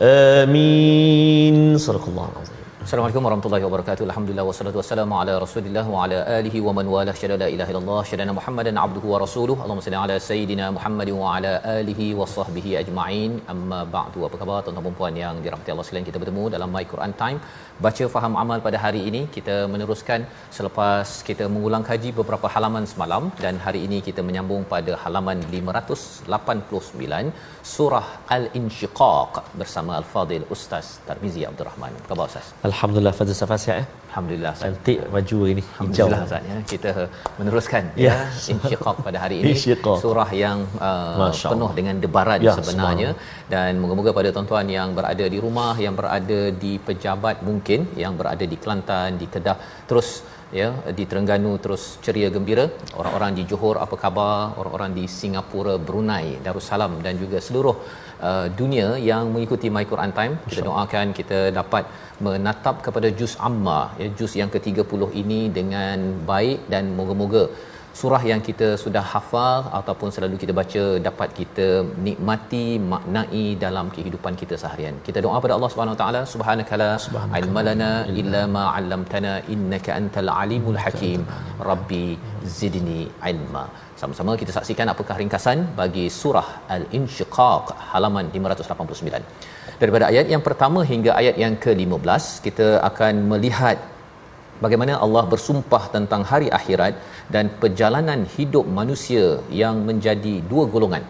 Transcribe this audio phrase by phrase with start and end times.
[0.00, 2.58] آمين صدق الله العظيم
[3.28, 4.04] warahmatullahi wabarakatuh.
[4.08, 8.00] Alhamdulillah wassalatu wassalamu ala Rasulillah wa ala alihi wa man wala syada la ilaha illallah
[8.10, 9.60] syadana Muhammadan abduhu wa rasuluhu.
[9.64, 13.32] Allahumma salli ala sayidina Muhammad wa ala alihi wa sahbihi ajma'in.
[13.54, 14.24] Amma ba'du.
[14.28, 16.06] Apa khabar tuan-tuan dan puan yang dirahmati Allah sekalian?
[16.10, 17.38] Kita bertemu dalam My Quran Time
[17.86, 19.20] baca faham amal pada hari ini.
[19.36, 20.20] Kita meneruskan
[20.56, 27.32] selepas kita mengulang kaji beberapa halaman semalam dan hari ini kita menyambung pada halaman 589
[27.74, 31.92] surah Al-Insyiqaq bersama Al-Fadil Ustaz Tarmizi Abdul Rahman.
[32.00, 32.46] Apa khabar Ustaz?
[32.70, 33.78] Alhamdulillah Fadil Safas ya.
[34.08, 34.66] Alhamdulillah Ustaz.
[34.66, 36.06] Cantik baju ini hijau.
[36.08, 36.58] Ustaz ya.
[36.72, 36.92] Kita
[37.38, 38.08] meneruskan Ya.
[38.08, 38.16] ya
[38.54, 39.52] Insyiqaq pada hari ini.
[39.52, 39.98] Insyiqaq.
[40.04, 43.10] Surah yang uh, penuh dengan debaran Ya, sebenarnya
[43.52, 47.67] dan moga-moga pada tuan-tuan yang berada di rumah, yang berada di pejabat mungkin,
[48.02, 50.08] yang berada di Kelantan, di Kedah terus
[50.58, 50.68] ya
[50.98, 52.64] di Terengganu terus ceria gembira.
[53.00, 54.56] Orang-orang di Johor apa khabar?
[54.60, 57.76] Orang-orang di Singapura Brunei Darussalam dan juga seluruh
[58.28, 60.34] uh, dunia yang mengikuti My Quran Time.
[60.48, 61.84] Kita doakan kita dapat
[62.26, 65.98] menatap kepada juz amma ya juz yang ke-30 ini dengan
[66.30, 67.44] baik dan moga-moga
[67.98, 71.66] surah yang kita sudah hafal ataupun selalu kita baca dapat kita
[72.06, 74.96] nikmati maknai dalam kehidupan kita seharian.
[75.08, 76.90] Kita doa pada Allah Subhanahu Wa Taala subhanakala
[77.40, 81.22] ilmalana illa ma 'allamtana innaka antal alimul hakim.
[81.70, 82.06] Rabbi
[82.58, 83.64] zidni ilma.
[84.00, 86.48] Sama-sama kita saksikan apakah ringkasan bagi surah
[86.78, 89.22] Al-Insyiqaq halaman 589.
[89.82, 93.78] Daripada ayat yang pertama hingga ayat yang ke-15 kita akan melihat
[94.64, 96.94] bagaimana Allah bersumpah tentang hari akhirat
[97.34, 99.24] dan perjalanan hidup manusia
[99.62, 101.04] yang menjadi dua golongan.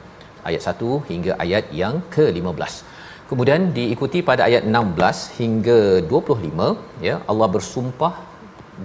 [0.49, 2.75] Ayat 1 hingga ayat yang ke-15
[3.31, 5.79] kemudian diikuti pada ayat 16 hingga
[6.13, 8.13] 25 ya Allah bersumpah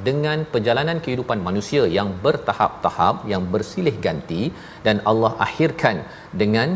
[0.08, 4.44] dengan perjalanan kehidupan manusia yang bertahap-tahap yang bersilih ganti
[4.86, 5.98] dan Allah akhirkan
[6.42, 6.70] dengan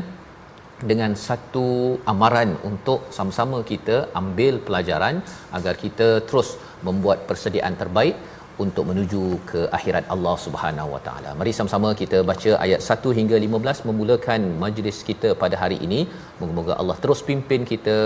[0.91, 1.67] dengan satu
[2.13, 5.15] amaran untuk sama-sama kita ambil pelajaran
[5.57, 6.49] agar kita terus
[6.87, 8.17] membuat persediaan terbaik
[8.63, 11.31] untuk menuju ke akhirat Allah Subhanahu Wa Taala.
[11.39, 15.99] Mari sama-sama kita baca ayat 1 hingga 15 memulakan majlis kita pada hari ini.
[16.39, 17.97] Moga-moga Allah terus pimpin kita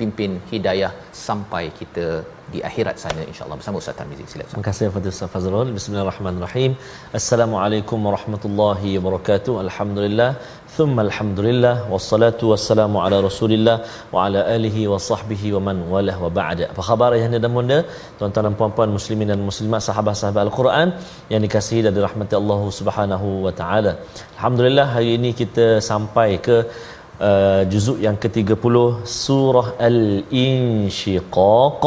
[0.00, 0.90] pimpin hidayah
[1.26, 2.06] sampai kita
[2.52, 4.24] di akhirat sana insya-Allah bersama Ustaz Tarmizi.
[4.32, 4.52] Silakan.
[4.52, 5.70] Terima kasih Fadil Ustaz Fazrul.
[5.78, 6.72] Bismillahirrahmanirrahim.
[7.18, 9.54] Assalamualaikum warahmatullahi wabarakatuh.
[9.66, 10.30] Alhamdulillah.
[10.76, 11.74] Thumma alhamdulillah.
[11.92, 13.76] Wassalatu wassalamu ala rasulillah
[14.14, 16.64] wa ala alihi wa sahbihi wa man walah wa ba'da.
[16.72, 17.78] Apa khabar yang dan bunda?
[18.18, 20.88] Tuan-tuan dan puan-puan muslimin dan muslimat sahabat-sahabat Al-Quran
[21.32, 23.92] yang dikasihi dan dirahmati Allah Subhanahu wa taala.
[24.36, 26.56] Alhamdulillah hari ini kita sampai ke
[27.28, 28.76] uh, juzuk yang ke-30
[29.24, 31.82] surah Al-Insyiqaq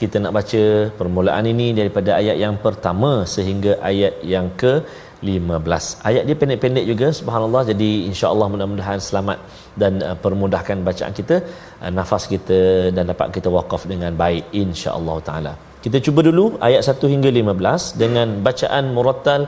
[0.00, 0.62] kita nak baca
[0.98, 4.48] permulaan ini daripada ayat yang pertama sehingga ayat yang
[5.22, 5.84] ke-15.
[6.08, 9.38] Ayat dia pendek-pendek juga subhanallah jadi insya-Allah mudah-mudahan selamat
[9.82, 11.36] dan uh, permudahkan bacaan kita,
[11.82, 12.60] uh, nafas kita
[12.96, 15.52] dan dapat kita wakaf dengan baik insya-Allah taala.
[15.84, 19.42] Kita cuba dulu ayat 1 hingga 15 dengan bacaan murattal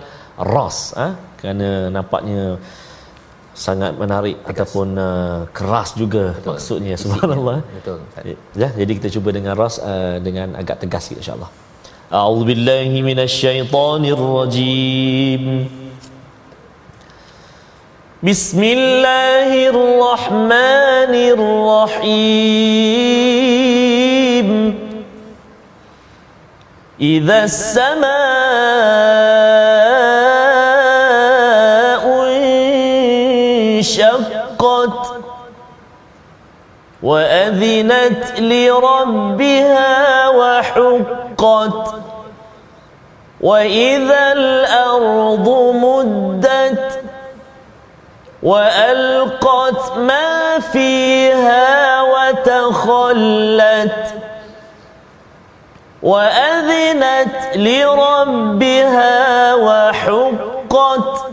[0.55, 1.09] ras ah ha?
[1.41, 2.43] kerana nampaknya
[3.65, 4.51] sangat menarik Tegas.
[4.51, 6.49] ataupun uh, keras juga Betul.
[6.51, 7.99] maksudnya subhanallah Betul.
[8.63, 11.51] ya jadi kita cuba dengan ras uh, dengan agak tegas sikit insyaallah
[12.15, 15.71] أعوذ بالله من الشيطان الرجيم.
[18.23, 22.39] بسم الله الرحمن الرحيم.
[27.01, 28.05] إذا السماء
[33.83, 34.99] انشقت
[37.03, 39.93] وأذنت لربها
[40.29, 41.24] وحقت
[43.41, 47.01] وإذا الأرض مدت
[48.43, 53.35] وألقت ما فيها وتخلت
[56.03, 61.25] وأذنت لربها وحقت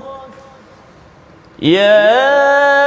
[1.62, 2.81] يا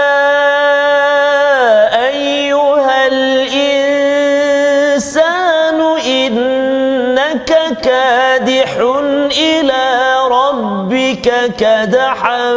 [9.39, 12.57] إلى ربك كدحا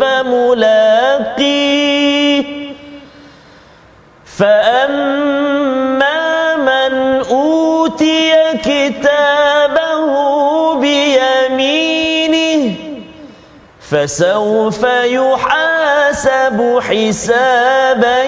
[0.00, 1.84] فملاقيه.
[4.38, 6.22] فأما
[6.56, 6.92] من
[7.30, 8.32] أوتي
[8.64, 10.04] كتابه
[10.74, 12.74] بيمينه
[13.90, 18.22] فسوف يحاسب حسابا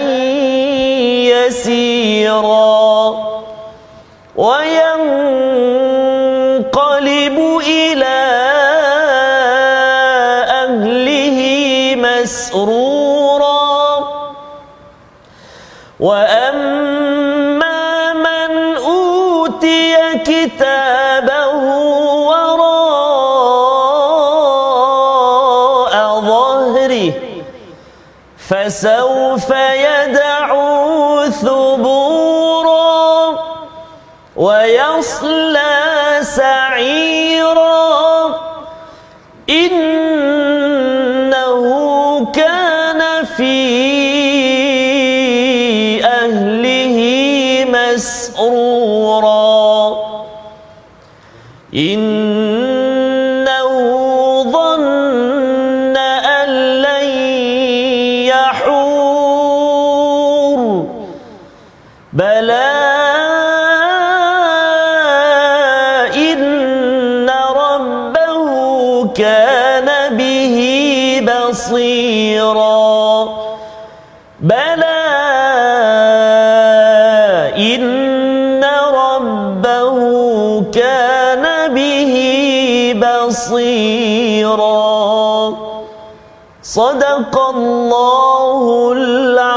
[1.34, 2.86] يسيرا.
[4.36, 5.95] وينقلب
[16.00, 17.76] وأما
[18.12, 21.54] من أوتي كتابه
[22.26, 23.00] وراء
[26.20, 27.12] ظهره
[28.48, 32.76] فسوف يدعو ثبورا
[34.36, 35.82] ويصلى
[36.22, 37.86] سعيرا
[41.36, 41.62] إنه
[42.34, 43.95] كان في
[51.76, 53.68] إنه
[54.42, 56.48] ظن أن
[56.82, 57.08] لن
[58.32, 59.36] يحور.
[62.12, 62.72] بلى
[66.16, 68.48] إن ربه
[69.14, 70.58] كان به
[71.28, 72.85] بصيرا.
[86.75, 89.54] صدق الله العظيم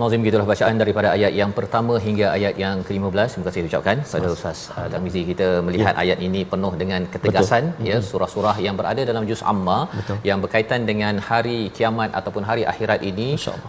[0.00, 3.28] Nazim gitulah bacaan daripada ayat yang pertama hingga ayat yang ke-15.
[3.32, 6.02] Terima kasih ucapkan saudara Ustaz uh, Tarmizi kita melihat ya.
[6.02, 7.88] ayat ini penuh dengan ketegasan Betul.
[7.88, 10.18] ya surah-surah yang berada dalam juz amma Betul.
[10.28, 13.28] yang berkaitan dengan hari kiamat ataupun hari akhirat ini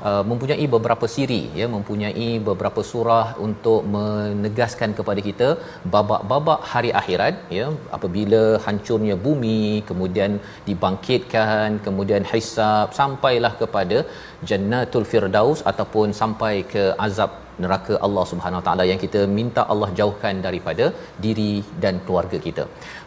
[0.09, 5.49] uh, mempunyai beberapa siri ya mempunyai beberapa surah untuk menegaskan kepada kita
[5.95, 7.67] babak-babak hari akhirat ya
[7.99, 9.61] apabila hancurnya bumi
[9.91, 10.33] kemudian
[10.69, 13.99] dibangkitkan kemudian hisab sampailah kepada
[14.49, 17.31] jannatul firdaus ataupun sampai ke azab
[17.63, 20.85] neraka Allah Subhanahu Wa Taala yang kita minta Allah jauhkan daripada
[21.25, 21.53] diri
[21.83, 22.63] dan keluarga kita.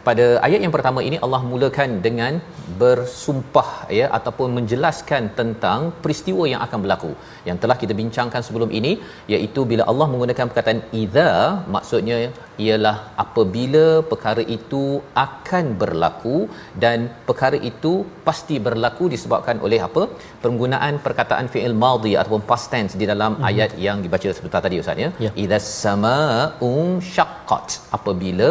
[0.07, 2.33] Pada ayat yang pertama ini Allah mulakan dengan
[2.81, 3.69] bersumpah
[3.99, 7.11] ya ataupun menjelaskan tentang peristiwa yang akan berlaku
[7.47, 8.91] yang telah kita bincangkan sebelum ini
[9.33, 11.31] iaitu bila Allah menggunakan perkataan idza
[11.75, 12.17] maksudnya
[12.65, 14.83] ialah apabila perkara itu
[15.25, 16.37] akan berlaku
[16.85, 17.93] dan perkara itu
[18.27, 20.05] pasti berlaku disebabkan oleh apa
[20.45, 23.49] penggunaan perkataan fi'il madhi ataupun past tense di dalam mm-hmm.
[23.51, 25.35] ayat yang dibaca sebentar tadi ustaz ya yeah.
[25.43, 26.73] idza samaa'u
[27.13, 27.69] syaqqat
[27.99, 28.49] apabila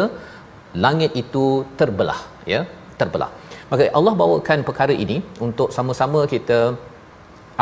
[0.85, 1.45] langit itu
[1.79, 2.19] terbelah
[2.53, 2.61] ya
[2.99, 3.31] terbelah.
[3.71, 6.59] Maka Allah bawakan perkara ini untuk sama-sama kita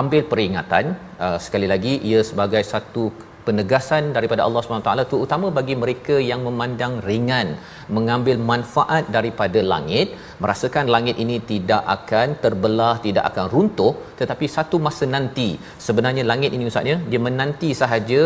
[0.01, 0.86] ambil peringatan
[1.25, 3.03] uh, sekali lagi ia sebagai satu
[3.48, 7.48] penegasan daripada Allah SWT terutama bagi mereka yang memandang ringan
[7.96, 14.79] mengambil manfaat daripada langit merasakan langit ini tidak akan terbelah tidak akan runtuh tetapi satu
[14.86, 15.50] masa nanti
[15.88, 18.22] sebenarnya langit ini ustaznya dia menanti sahaja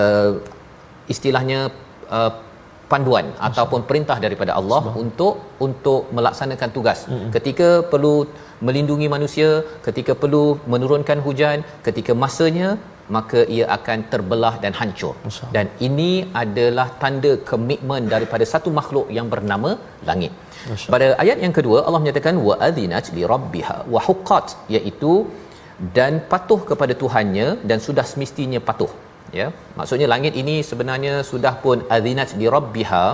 [0.00, 0.32] uh,
[1.14, 1.60] istilahnya
[2.18, 2.32] uh,
[2.92, 3.46] panduan Masa.
[3.48, 5.00] ataupun perintah daripada Allah Sebab.
[5.04, 5.34] untuk
[5.66, 7.00] untuk melaksanakan tugas.
[7.04, 7.30] Mm-hmm.
[7.36, 8.14] Ketika perlu
[8.66, 9.50] melindungi manusia,
[9.86, 12.70] ketika perlu menurunkan hujan, ketika masanya
[13.16, 15.14] maka ia akan terbelah dan hancur.
[15.26, 15.46] Masa.
[15.56, 16.10] Dan ini
[16.42, 19.70] adalah tanda komitmen daripada satu makhluk yang bernama
[20.08, 20.32] langit.
[20.70, 20.88] Masa.
[20.94, 25.14] Pada ayat yang kedua Allah menyatakan wa adzinat li rabbiha wa huqqat iaitu
[25.96, 28.90] dan patuh kepada Tuhannya dan sudah semestinya patuh
[29.40, 29.46] ya
[29.78, 33.04] maksudnya langit ini sebenarnya sudah pun azinat di rabbiha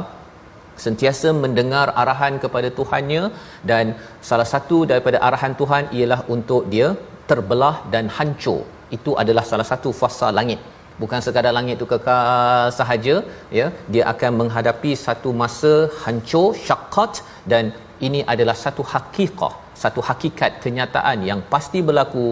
[0.84, 3.22] sentiasa mendengar arahan kepada Tuhannya
[3.70, 3.94] dan
[4.28, 6.88] salah satu daripada arahan Tuhan ialah untuk dia
[7.30, 8.62] terbelah dan hancur.
[8.96, 10.60] Itu adalah salah satu fasa langit.
[11.02, 13.14] Bukan sekadar langit itu kekal sahaja
[13.58, 17.12] ya dia akan menghadapi satu masa hancur syaqqat
[17.52, 22.24] dan ini adalah satu hakikah satu hakikat kenyataan yang pasti berlaku.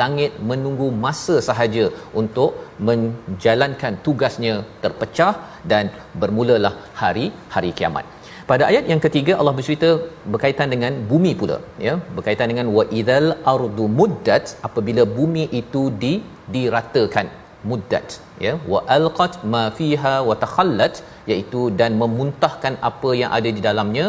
[0.00, 1.84] Langit menunggu masa sahaja
[2.20, 2.50] untuk
[2.88, 5.34] menjalankan tugasnya terpecah
[5.72, 5.84] dan
[6.22, 8.06] bermulalah hari hari kiamat.
[8.50, 9.90] Pada ayat yang ketiga Allah bercerita
[10.32, 11.94] berkaitan dengan bumi pula ya.
[12.16, 16.14] Berkaitan dengan wa idzal ardu muddat apabila bumi itu di
[16.54, 17.28] diratakan
[17.70, 18.06] muddat
[18.46, 18.54] ya.
[18.72, 20.96] Wa alqat ma fiha wa takhallat
[21.30, 24.06] iaitu dan memuntahkan apa yang ada di dalamnya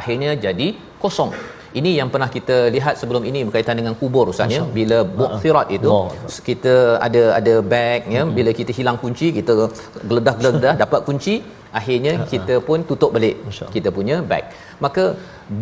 [0.00, 0.68] akhirnya jadi
[1.02, 1.32] kosong.
[1.78, 4.62] Ini yang pernah kita lihat sebelum ini berkaitan dengan kubur ustaz ya.
[4.78, 5.90] Bila buqsirat itu
[6.48, 6.74] kita
[7.06, 8.22] ada ada bag ya.
[8.38, 9.54] Bila kita hilang kunci kita
[10.08, 11.34] geledah-geledah dapat kunci
[11.78, 13.36] akhirnya kita pun tutup balik.
[13.74, 14.44] Kita punya bag.
[14.84, 15.04] Maka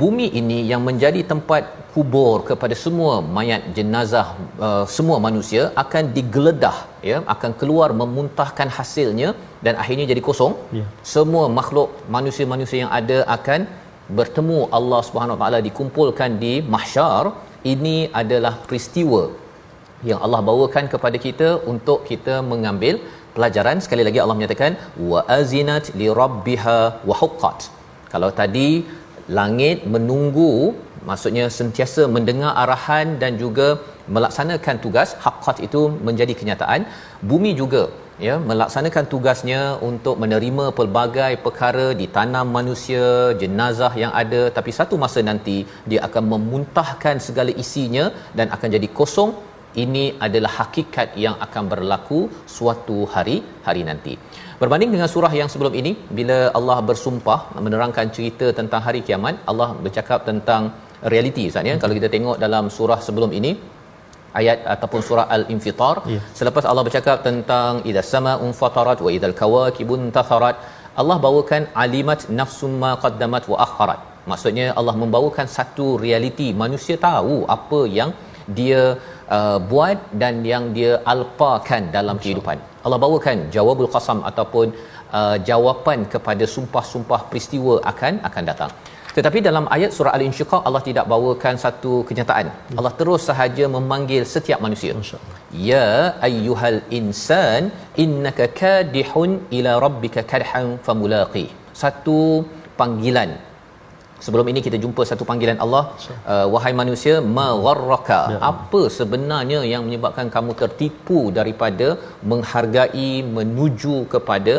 [0.03, 1.63] bumi ini yang menjadi tempat
[1.95, 4.27] kubur kepada semua mayat jenazah
[4.67, 6.77] uh, semua manusia akan digeledah
[7.11, 7.19] ya.
[7.35, 9.31] Akan keluar memuntahkan hasilnya
[9.67, 10.55] dan akhirnya jadi kosong.
[10.79, 10.87] Ya.
[11.15, 13.61] semua makhluk manusia-manusia yang ada akan
[14.19, 17.25] bertemu Allah Subhanahu Wa Taala dikumpulkan di mahsyar
[17.75, 19.23] ini adalah peristiwa
[20.09, 22.95] yang Allah bawakan kepada kita untuk kita mengambil
[23.35, 23.83] pelajaran.
[23.85, 24.73] Sekali lagi Allah menyatakan
[25.11, 27.59] wa azinat li rabbiha wa huqqat.
[28.13, 28.71] Kalau tadi
[29.39, 30.53] langit menunggu
[31.09, 33.69] maksudnya sentiasa mendengar arahan dan juga
[34.15, 36.87] melaksanakan tugas haqqat itu menjadi kenyataan.
[37.31, 37.83] Bumi juga
[38.27, 43.07] ya melaksanakan tugasnya untuk menerima pelbagai perkara ditanam manusia
[43.43, 44.43] jenazah yang ada.
[44.59, 45.59] Tapi satu masa nanti
[45.91, 48.07] dia akan memuntahkan segala isinya
[48.39, 49.33] dan akan jadi kosong.
[49.85, 52.21] Ini adalah hakikat yang akan berlaku
[52.57, 54.15] suatu hari hari nanti.
[54.61, 59.69] Berbanding dengan surah yang sebelum ini bila Allah bersumpah menerangkan cerita tentang hari kiamat Allah
[59.85, 60.63] bercakap tentang
[61.13, 61.75] realiti ustaz ya.
[61.75, 61.83] Hmm.
[61.83, 63.53] kalau kita tengok dalam surah sebelum ini
[64.41, 65.95] ayat ataupun surah al-infitar.
[66.13, 66.25] Yeah.
[66.39, 70.57] selepas Allah bercakap tentang idza sama'un fatarat wa idzal kawakibun tatharat
[71.01, 74.01] Allah bawakan alimat nafsum ma qaddamat wa akharat.
[74.31, 76.49] Maksudnya Allah membawakan satu realiti.
[76.63, 78.11] Manusia tahu apa yang
[78.59, 78.83] dia
[79.37, 82.59] uh, buat dan yang dia alpakan dalam kehidupan.
[82.85, 84.67] Allah bawakan jawabul qasam ataupun
[85.19, 88.73] uh, jawapan kepada sumpah-sumpah peristiwa akan akan datang
[89.17, 92.47] tetapi dalam ayat surah Al-Insyiqaq Allah tidak bawakan satu kenyataan.
[92.79, 94.93] Allah terus sahaja memanggil setiap manusia.
[95.71, 95.87] Ya
[96.29, 97.73] ayyuhal insan
[98.05, 101.47] innaka kadihun ila rabbika kadhan famulaqi.
[101.83, 102.21] Satu
[102.81, 103.33] panggilan.
[104.25, 105.83] Sebelum ini kita jumpa satu panggilan Allah,
[106.33, 108.21] uh, wahai manusia, ma gharraka.
[108.33, 108.39] Ya.
[108.51, 111.89] Apa sebenarnya yang menyebabkan kamu tertipu daripada
[112.33, 114.55] menghargai menuju kepada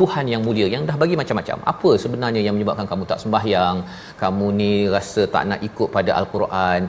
[0.00, 1.56] Tuhan yang mulia yang dah bagi macam-macam.
[1.72, 3.76] Apa sebenarnya yang menyebabkan kamu tak sembahyang?
[4.22, 6.80] Kamu ni rasa tak nak ikut pada al-Quran?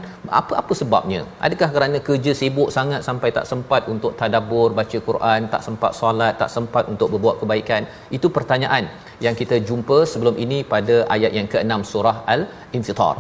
[0.42, 1.22] Apa-apa sebabnya?
[1.46, 6.34] Adakah kerana kerja sibuk sangat sampai tak sempat untuk tadabbur baca Quran, tak sempat solat,
[6.42, 7.84] tak sempat untuk berbuat kebaikan?
[8.18, 8.86] Itu pertanyaan
[9.26, 13.16] yang kita jumpa sebelum ini pada ayat yang ke-6 surah Al-Infitar.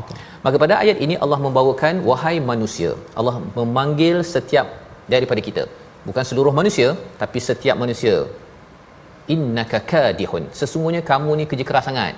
[0.45, 2.91] Maka pada ayat ini Allah membawakan wahai manusia.
[3.19, 4.67] Allah memanggil setiap
[5.13, 5.63] daripada kita.
[6.07, 6.87] Bukan seluruh manusia
[7.21, 8.15] tapi setiap manusia
[9.35, 10.45] innaka kadihun.
[10.59, 12.15] Sesungguhnya kamu ni kerja keras sangat.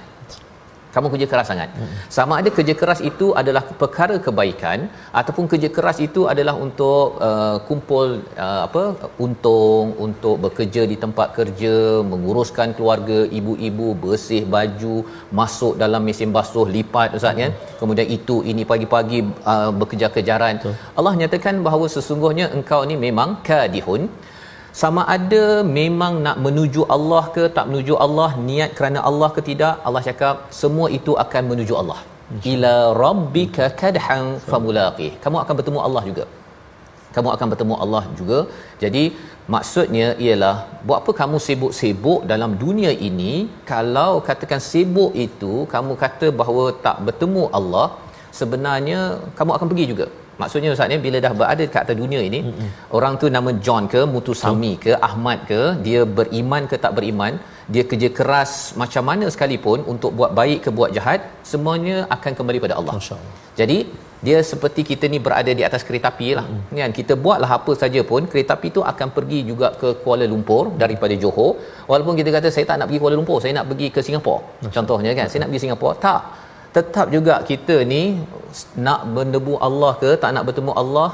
[0.95, 1.69] Kamu kerja keras sangat.
[2.15, 4.88] Sama ada kerja keras itu adalah perkara kebaikan
[5.19, 8.05] ataupun kerja keras itu adalah untuk uh, kumpul
[8.43, 8.83] uh, apa
[9.25, 11.74] untung untuk bekerja di tempat kerja
[12.12, 14.95] menguruskan keluarga ibu-ibu bersih baju
[15.39, 19.19] masuk dalam mesin basuh lipat ustaz kan kemudian itu ini pagi-pagi
[19.53, 20.63] uh, bekerja-kejaran
[21.00, 24.03] Allah nyatakan bahawa sesungguhnya engkau ni memang kadihun
[24.82, 25.44] sama ada
[25.77, 30.36] memang nak menuju Allah ke tak menuju Allah niat kerana Allah ke tidak Allah cakap
[30.62, 32.00] semua itu akan menuju Allah.
[32.51, 35.12] Ila rabbika kadhan famulaqih.
[35.24, 36.25] Kamu akan bertemu Allah juga.
[37.15, 38.39] Kamu akan bertemu Allah juga.
[38.84, 39.03] Jadi
[39.53, 40.55] maksudnya ialah
[40.88, 43.34] buat apa kamu sibuk-sibuk dalam dunia ini
[43.72, 47.88] kalau katakan sibuk itu kamu kata bahawa tak bertemu Allah
[48.39, 49.00] sebenarnya
[49.38, 50.08] kamu akan pergi juga
[50.42, 52.70] Maksudnya Ustaz ni bila dah berada dekat atas dunia ini, mm-hmm.
[52.98, 57.36] orang tu nama John ke, Mutusami ke, Ahmad ke, dia beriman ke tak beriman,
[57.74, 58.51] dia kerja keras
[58.82, 62.96] macam mana sekalipun untuk buat baik ke buat jahat, semuanya akan kembali pada Allah.
[63.62, 63.80] Jadi
[64.25, 66.46] dia seperti kita ni berada di atas kereta api lah.
[66.50, 66.80] Mm-hmm.
[66.82, 70.63] kan kita buatlah apa saja pun kereta api tu akan pergi juga ke Kuala Lumpur
[70.84, 71.51] daripada Johor.
[71.92, 75.12] Walaupun kita kata saya tak nak pergi Kuala Lumpur saya nak pergi ke Singapura contohnya
[75.20, 76.22] kan saya nak pergi Singapura tak
[76.75, 78.01] tetap juga kita ni
[78.88, 81.10] nak bertemu Allah ke tak nak bertemu Allah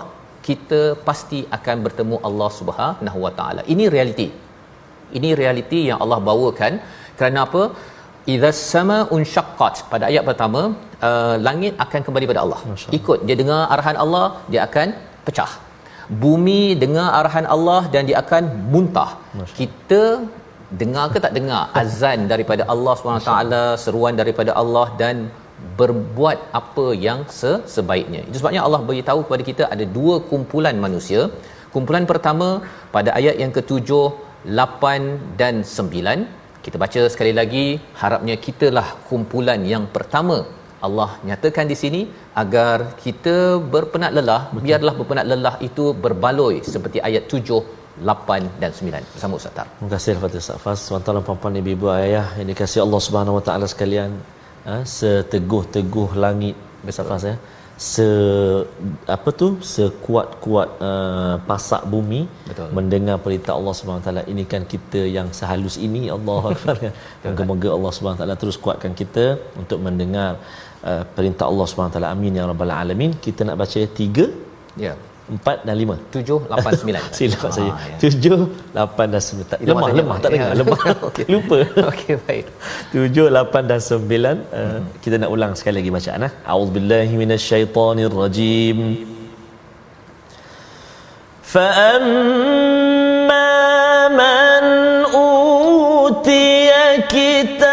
[0.47, 3.61] kita pasti akan bertemu Allah Subhanahu Wa Taala.
[3.73, 4.27] Ini realiti.
[5.17, 6.73] Ini realiti yang Allah bawakan.
[7.17, 7.63] Kerana apa?
[8.33, 10.61] Idza sama unshaqqat pada ayat pertama
[11.07, 12.59] uh, langit akan kembali pada Allah.
[12.99, 14.87] Ikut dia dengar arahan Allah dia akan
[15.27, 15.51] pecah.
[16.23, 19.11] Bumi dengar arahan Allah dan dia akan muntah.
[19.59, 20.01] Kita
[20.81, 23.53] dengar ke tak dengar azan daripada Allah SWT
[23.83, 25.15] seruan daripada Allah dan
[25.79, 28.21] berbuat apa yang se- sebaiknya.
[28.27, 31.21] Itu sebabnya Allah beritahu kepada kita ada dua kumpulan manusia.
[31.75, 32.47] Kumpulan pertama
[32.95, 34.05] pada ayat yang ketujuh,
[34.61, 35.01] lapan
[35.41, 36.19] dan sembilan.
[36.65, 37.65] kita baca sekali lagi
[38.01, 40.35] harapnya kitalah kumpulan yang pertama
[40.87, 42.01] Allah nyatakan di sini
[42.41, 43.35] agar kita
[43.73, 44.63] berpenat lelah Betul.
[44.65, 47.57] biarlah berpenat lelah itu berbaloi seperti ayat 7
[48.11, 49.67] 8 dan 9 bersama Ustaz Tar.
[49.73, 53.43] Terima kasih kepada Ustaz Fas, tuan-tuan dan puan-puan ibu ayah yang dikasihi Allah Subhanahu Wa
[53.47, 54.11] Taala sekalian.
[54.67, 56.55] Ha, seteguh-teguh langit
[56.91, 57.35] Ustaz Fas ya.
[57.89, 58.07] Se
[59.15, 59.47] apa tu?
[59.75, 62.67] Sekuat-kuat uh, pasak bumi Betul.
[62.77, 64.23] mendengar perintah Allah Subhanahu Taala.
[64.33, 66.77] Ini kan kita yang sehalus ini Allah Akbar.
[67.25, 69.25] Moga-moga Allah Subhanahu Taala terus kuatkan kita
[69.61, 70.29] untuk mendengar
[70.89, 72.13] uh, perintah Allah Subhanahu Taala.
[72.13, 73.13] Amin ya rabbal alamin.
[73.27, 74.27] Kita nak baca tiga.
[74.85, 74.93] Ya.
[75.31, 77.71] 4 dan 5 7 8 9 silap ah, saya.
[78.03, 78.11] ya.
[78.11, 80.51] 7 8 dan 9 tak, lemah lemah, lemah tak ya.
[80.51, 80.79] lemah.
[81.11, 81.25] Okay.
[81.31, 81.57] lupa.
[81.91, 82.45] Okey baik.
[82.91, 84.43] 7 8 dan 9 eh, hmm.
[84.59, 86.31] uh, kita nak ulang sekali lagi bacaan eh.
[86.43, 88.77] ah auzubillahi minasyaitonirrajim.
[91.51, 93.31] Fa amman
[94.19, 94.65] man
[95.11, 97.70] utiya kita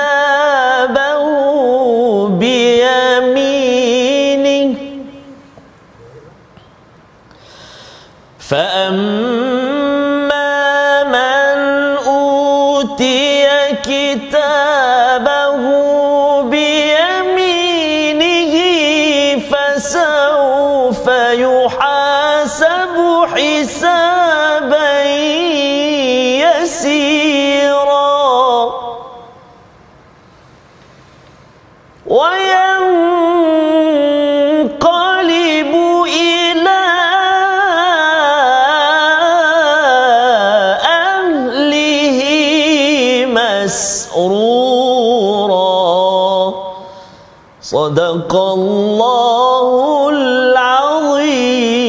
[47.68, 49.68] صدق الله
[50.16, 51.84] العظيم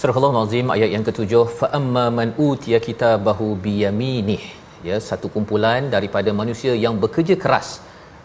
[0.00, 4.42] Surah Al-Azim ayat yang ketujuh fa amma man utiya kitabahu biyaminih
[4.88, 7.68] ya satu kumpulan daripada manusia yang bekerja keras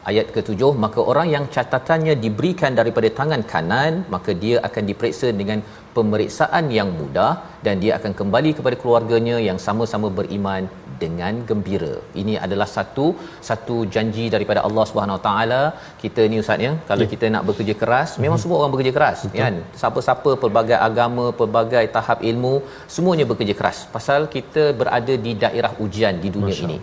[0.10, 5.60] ayat ketujuh maka orang yang catatannya diberikan daripada tangan kanan maka dia akan diperiksa dengan
[5.96, 7.34] pemeriksaan yang mudah
[7.66, 10.64] dan dia akan kembali kepada keluarganya yang sama-sama beriman
[11.03, 11.95] dengan gembira.
[12.23, 13.07] Ini adalah satu
[13.49, 15.63] satu janji daripada Allah Subhanahu Wa Taala.
[16.03, 17.11] Kita ni ustaz ya, kalau ya.
[17.13, 18.45] kita nak bekerja keras, memang hmm.
[18.45, 19.41] semua orang bekerja keras Betul.
[19.43, 19.55] kan.
[19.81, 22.55] Siapa-siapa pelbagai agama, pelbagai tahap ilmu,
[22.97, 23.81] semuanya bekerja keras.
[23.97, 26.69] Pasal kita berada di daerah ujian di dunia Masya.
[26.69, 26.79] ini.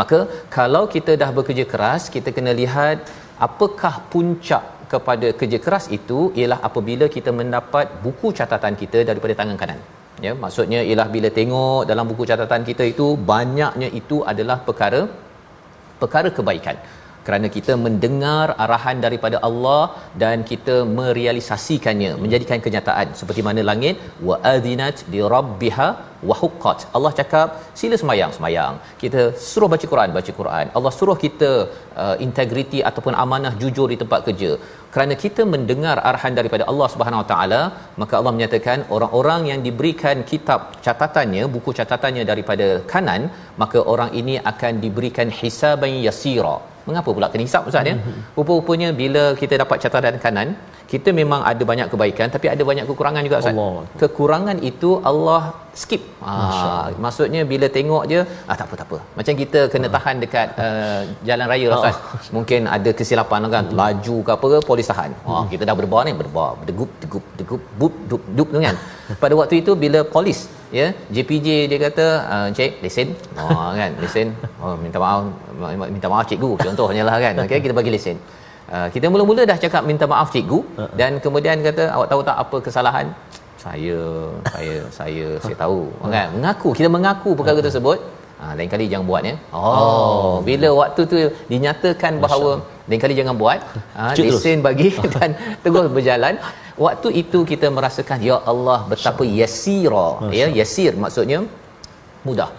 [0.00, 0.18] Maka
[0.58, 2.98] kalau kita dah bekerja keras, kita kena lihat
[3.46, 9.58] apakah puncak kepada kerja keras itu ialah apabila kita mendapat buku catatan kita daripada tangan
[9.62, 9.80] kanan
[10.26, 15.02] ya maksudnya ialah bila tengok dalam buku catatan kita itu banyaknya itu adalah perkara
[16.02, 16.76] perkara kebaikan
[17.26, 19.82] kerana kita mendengar arahan daripada Allah
[20.22, 23.08] dan kita merealisasikannya menjadikan kenyataan.
[23.20, 23.96] Seperti mana langit
[24.28, 25.88] wa adzinat li rabbiha
[26.28, 27.48] wa huqqat Allah cakap
[27.80, 28.74] sila semayang semayang.
[29.02, 30.66] Kita suruh baca Quran baca Quran.
[30.78, 31.50] Allah suruh kita
[32.02, 34.52] uh, integriti ataupun amanah jujur di tempat kerja.
[34.94, 37.62] Kerana kita mendengar arahan daripada Allah Subhanahu Wa Taala
[38.02, 43.22] maka Allah menyatakan orang-orang yang diberikan kitab catatannya buku catatannya daripada kanan
[43.62, 46.56] maka orang ini akan diberikan hisaban yasira
[46.88, 48.20] mengapa pula kena hisap ustaz ya mm-hmm.
[48.38, 50.48] rupa-rupanya bila kita dapat catatan kanan
[50.92, 53.82] kita memang ada banyak kebaikan tapi ada banyak kekurangan juga ustaz Allah.
[54.02, 55.42] kekurangan itu Allah
[55.82, 56.32] skip ha,
[57.04, 59.94] maksudnya bila tengok je ah tak apa tak apa macam kita kena ha.
[59.96, 61.76] tahan dekat uh, jalan raya oh.
[61.78, 61.96] ustaz
[62.36, 63.76] mungkin ada kesilapan kan hmm.
[63.82, 65.50] laju ke apa ke polis tahan ha, hmm.
[65.52, 68.78] kita dah berdebar ni berdebar berdegup degup degup bup dup dup tu kan
[69.22, 70.38] pada waktu itu bila polis
[70.78, 73.08] ya JPJ dia kata uh, cek lesen.
[73.42, 74.28] Oh kan lesen.
[74.62, 75.26] Oh minta maaf
[75.96, 77.34] minta maaf cikgu contohnya lah kan.
[77.44, 78.18] Okey kita bagi lesen.
[78.70, 80.94] Uh, kita mula-mula dah cakap minta maaf cikgu uh-uh.
[81.00, 83.06] dan kemudian kata awak tahu tak apa kesalahan?
[83.64, 83.98] Saya
[84.54, 85.80] saya saya saya tahu.
[86.14, 88.00] Kan mengaku kita mengaku perkara tersebut.
[88.40, 89.34] Ha, lain kali jangan buat ya.
[89.52, 91.16] Oh, oh bila waktu tu
[91.52, 92.50] dinyatakan bahawa
[92.88, 93.60] lain kali jangan buat,
[93.96, 96.40] ha, lesen bagi dan terus berjalan.
[96.84, 100.08] Waktu itu kita merasakan ya Allah betapa yasira.
[100.40, 101.38] Ya yasir maksudnya
[102.28, 102.50] mudah.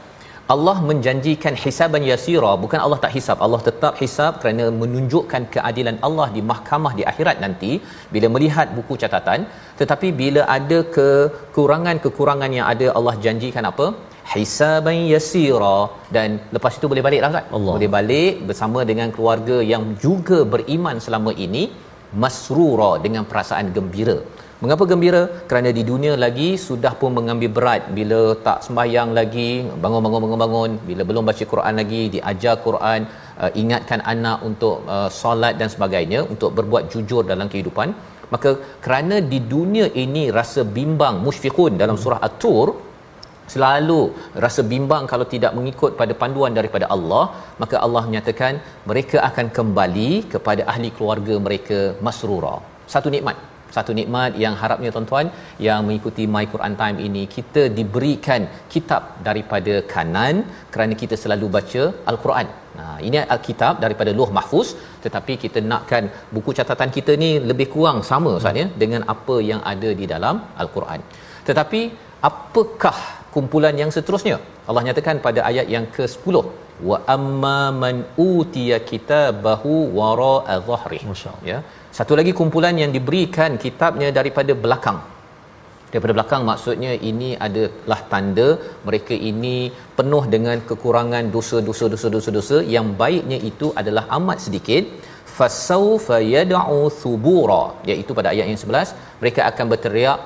[0.53, 2.51] Allah menjanjikan hisaban yasira.
[2.63, 7.37] Bukan Allah tak hisab Allah tetap hisab kerana menunjukkan keadilan Allah di mahkamah di akhirat
[7.45, 7.71] nanti.
[8.13, 9.41] Bila melihat buku catatan
[9.81, 13.87] tetapi bila ada kekurangan-kekurangan yang ada Allah janjikan apa?
[14.33, 15.77] Hisaban yasira.
[16.15, 17.73] Dan lepas itu boleh balik lah kan Allah.
[17.77, 21.65] boleh balik bersama dengan keluarga yang juga beriman selama ini
[22.23, 24.17] masrura dengan perasaan gembira.
[24.61, 25.21] Mengapa gembira?
[25.49, 27.81] Kerana di dunia lagi sudah pun mengambil berat.
[27.97, 32.99] Bila tak sembahyang lagi bangun bangun bangun bangun bila belum baca Quran lagi diajar Quran
[33.41, 37.89] uh, ingatkan anak untuk uh, solat dan sebagainya untuk berbuat jujur dalam kehidupan
[38.33, 38.51] maka
[38.85, 42.67] kerana di dunia ini rasa bimbang musyfiqun dalam surah at-tur
[43.53, 44.01] selalu
[44.45, 47.23] rasa bimbang kalau tidak mengikut pada panduan daripada Allah
[47.61, 48.53] maka Allah menyatakan
[48.91, 52.55] mereka akan kembali kepada ahli keluarga mereka masrura
[52.93, 53.37] satu nikmat
[53.75, 55.27] satu nikmat yang harapnya tuan-tuan
[55.67, 58.41] yang mengikuti My Quran Time ini kita diberikan
[58.73, 60.35] kitab daripada kanan
[60.73, 62.47] kerana kita selalu baca al-Quran.
[62.79, 64.69] Nah, ini alkitab daripada Luh Mahfuz
[65.05, 66.03] tetapi kita nakkan
[66.35, 70.37] buku catatan kita ni lebih kurang sama Ustaz ya dengan apa yang ada di dalam
[70.63, 71.01] al-Quran.
[71.49, 71.81] Tetapi
[72.29, 72.97] apakah
[73.35, 74.37] kumpulan yang seterusnya?
[74.69, 76.35] Allah nyatakan pada ayat yang ke-10
[76.89, 77.95] wa amma man
[78.33, 80.99] utiya kitabahu wara'a dhahri.
[81.51, 81.57] Ya.
[81.97, 84.99] Satu lagi kumpulan yang diberikan kitabnya daripada belakang.
[85.91, 88.49] Daripada belakang maksudnya ini adalah tanda
[88.87, 89.55] mereka ini
[89.97, 94.85] penuh dengan kekurangan dosa-dosa dosa-dosa dosa yang baiknya itu adalah amat sedikit
[95.37, 100.19] fasaufa yad'u thubura iaitu pada ayat yang 11 mereka akan berteriak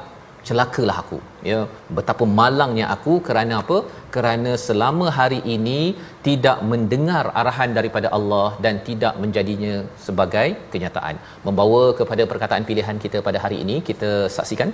[0.48, 1.18] celakalah aku.
[1.50, 1.60] Ya
[1.98, 3.78] betapa malangnya aku kerana apa?
[4.16, 5.80] Kerana selama hari ini
[6.28, 9.76] tidak mendengar arahan daripada Allah dan tidak menjadinya
[10.08, 11.16] sebagai kenyataan.
[11.48, 14.72] Membawa kepada perkataan pilihan kita pada hari ini kita saksikan.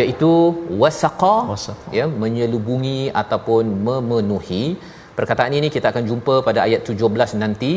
[0.00, 0.30] Iaitu
[0.80, 1.36] wasaqa
[1.98, 4.64] ya menyelubungi ataupun memenuhi.
[5.18, 7.72] Perkataan ini kita akan jumpa pada ayat 17 nanti.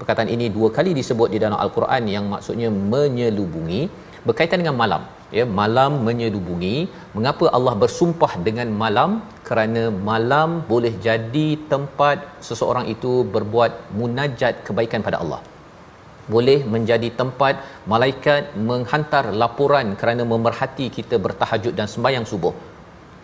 [0.00, 3.82] Perkataan ini dua kali disebut di dalam al-Quran yang maksudnya menyelubungi.
[4.26, 5.02] Berkaitan dengan malam
[5.36, 6.76] ya malam menyelubungi
[7.16, 9.10] mengapa Allah bersumpah dengan malam?
[9.48, 15.40] Kerana malam boleh jadi tempat seseorang itu berbuat munajat kebaikan pada Allah.
[16.34, 17.54] Boleh menjadi tempat
[17.92, 22.52] malaikat menghantar laporan kerana memerhati kita bertahajud dan sembahyang subuh.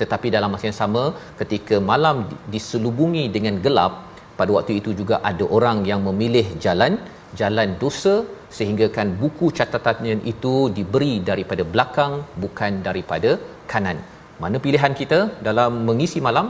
[0.00, 1.02] Tetapi dalam masa yang sama
[1.40, 2.16] ketika malam
[2.54, 3.92] diselubungi dengan gelap
[4.38, 6.94] pada waktu itu juga ada orang yang memilih jalan
[7.40, 8.14] jalan dosa
[8.56, 12.12] sehingga kan buku catatannya itu diberi daripada belakang
[12.42, 13.30] bukan daripada
[13.72, 13.98] kanan.
[14.42, 16.46] Mana pilihan kita dalam mengisi malam?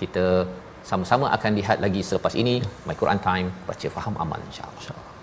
[0.00, 0.26] Kita
[0.90, 2.54] sama-sama akan lihat lagi selepas ini
[2.86, 4.80] My Quran Time baca faham amal insya-Allah.
[4.82, 5.13] Insya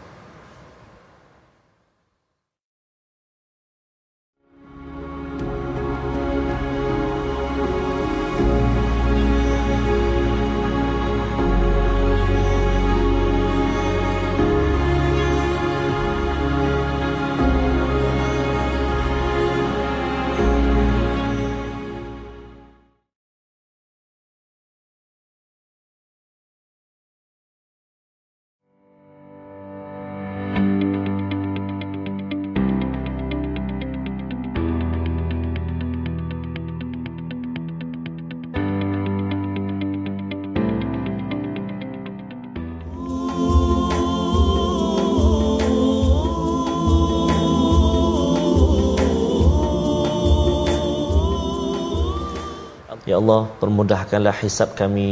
[53.12, 55.12] Ya Allah, permudahkanlah hisab kami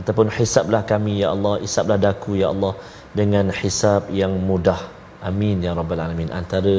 [0.00, 2.72] ataupun hisablah kami ya Allah, hisablah daku ya Allah
[3.20, 4.80] dengan hisab yang mudah.
[5.28, 6.28] Amin ya rabbal alamin.
[6.40, 6.74] Antara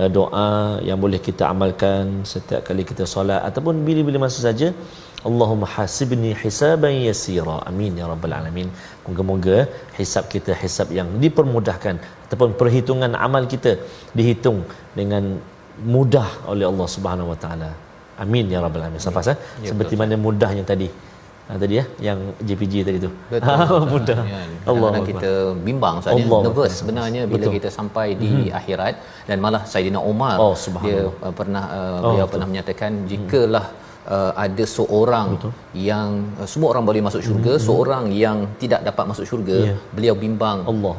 [0.00, 4.68] uh, doa yang boleh kita amalkan setiap kali kita solat ataupun bila-bila masa saja
[5.28, 7.56] Allahumma hasibni hisaban yasira.
[7.70, 8.70] Amin ya rabbal alamin.
[9.06, 9.58] Moga-moga
[9.98, 13.74] hisab kita hisab yang dipermudahkan ataupun perhitungan amal kita
[14.18, 14.60] dihitung
[15.00, 15.24] dengan
[15.94, 17.70] mudah oleh Allah Subhanahu wa taala.
[18.22, 19.00] Amin ya rabbal alamin.
[19.06, 19.36] Safas ya.
[19.64, 20.88] ya Seperti betul, mana mudahnya tadi.
[21.50, 23.10] Ha, tadi ya yang JPG tadi tu.
[23.32, 23.80] Betul.
[23.92, 24.20] mudah.
[24.32, 25.32] Ya, Allah kita
[25.66, 27.54] bimbang saja nervous sebenarnya bila betul.
[27.58, 28.58] kita sampai di hmm.
[28.60, 28.94] akhirat
[29.28, 30.54] dan malah Saidina Umar oh,
[30.86, 32.32] dia uh, pernah uh, oh, beliau betul.
[32.32, 33.66] pernah menyatakan jikalah
[34.06, 35.52] uh, ada seorang Betul.
[35.74, 36.08] yang
[36.40, 37.64] uh, semua orang boleh masuk syurga, hmm.
[37.66, 39.78] seorang yang tidak dapat masuk syurga, yeah.
[39.96, 40.96] beliau bimbang Allah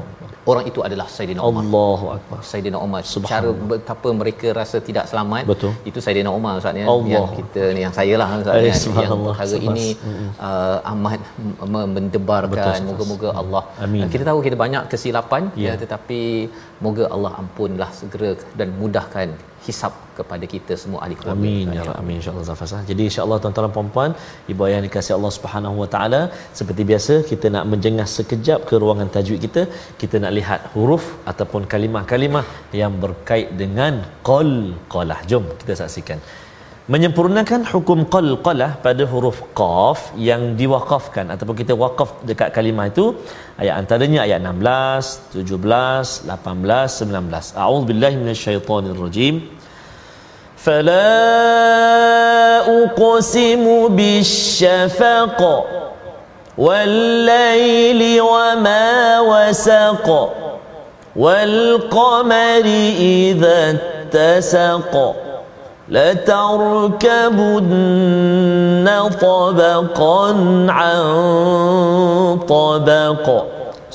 [0.49, 1.61] orang itu adalah Saidina Umar.
[1.65, 2.39] Allahu akbar.
[2.49, 3.01] Saidina Umar.
[3.31, 5.43] Cara betapa mereka rasa tidak selamat.
[5.51, 5.71] Betul.
[5.89, 6.85] Itu Saidina Umar Ustaz ya.
[7.13, 8.73] Yang kita ni yang saya lah Ustaz ya.
[9.05, 9.87] Yang perkara ini
[10.41, 11.19] uh, amat
[11.97, 12.79] mendebarkan.
[12.89, 13.63] Moga-moga Allah.
[13.85, 14.09] Amin.
[14.09, 16.21] Kita tahu kita banyak kesilapan ya, ya tetapi
[16.85, 19.29] moga Allah ampunlah segera dan mudahkan
[19.65, 21.41] hisap kepada kita semua ahli keluarga.
[21.41, 21.95] Amin ya Allah.
[22.01, 22.77] Amin insya-Allah Zafasa.
[22.89, 24.11] Jadi insya-Allah tuan-tuan dan puan-puan,
[24.51, 26.21] ibu ayah dikasihi Allah Subhanahu wa taala,
[26.59, 29.63] seperti biasa kita nak menjengah sekejap ke ruangan tajwid kita,
[30.03, 32.45] kita nak lihat huruf ataupun kalimah-kalimah
[32.81, 33.93] yang berkait dengan
[34.29, 34.51] qal
[34.95, 35.19] qalah.
[35.33, 36.21] Jom kita saksikan
[36.89, 43.13] menyempurnakan hukum qalqalah pada huruf qaf yang diwakafkan ataupun kita wakaf dekat kalimah itu
[43.61, 49.29] ayat antaranya ayat 16 17 18 19 a'udzu
[50.65, 51.05] fala
[52.81, 55.41] uqsimu bisyafaq
[56.65, 56.95] wal
[57.29, 60.07] laili wama wasaq
[61.23, 61.57] wal
[61.97, 62.85] qamari
[63.29, 63.77] idza
[64.13, 65.30] tasaqa
[65.96, 67.68] لتركبن
[69.26, 70.22] طبقا
[70.78, 71.00] عن
[72.54, 73.26] طبق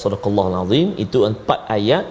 [0.02, 2.04] Sadaqallahu azim itu empat ayat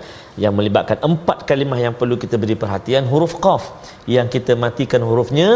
[0.43, 3.63] yang melibatkan empat kalimah yang perlu kita beri perhatian huruf qaf
[4.15, 5.49] yang kita matikan hurufnya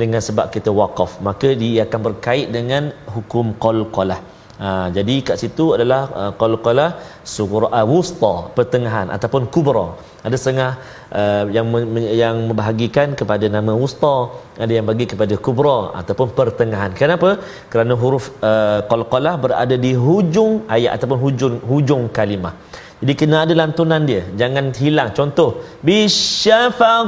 [0.00, 2.82] dengan sebab kita waqaf maka dia akan berkait dengan
[3.14, 4.20] hukum qalqalah
[4.57, 6.97] Ha, jadi kat situ adalah uh, qalqalah
[7.33, 9.87] surah uh, wusta pertengahan ataupun kubra.
[10.25, 10.71] Ada setengah
[11.19, 14.15] uh, yang me- yang membahagikan kepada nama wusta,
[14.63, 16.91] ada yang bagi kepada kubra ataupun pertengahan.
[17.01, 17.29] Kenapa?
[17.69, 22.53] Kerana huruf uh, qalqalah berada di hujung ayat ataupun hujung hujung kalimah.
[23.01, 24.25] Jadi kena ada lantunan dia.
[24.41, 25.13] Jangan hilang.
[25.13, 25.49] Contoh,
[25.85, 27.07] bisyafaq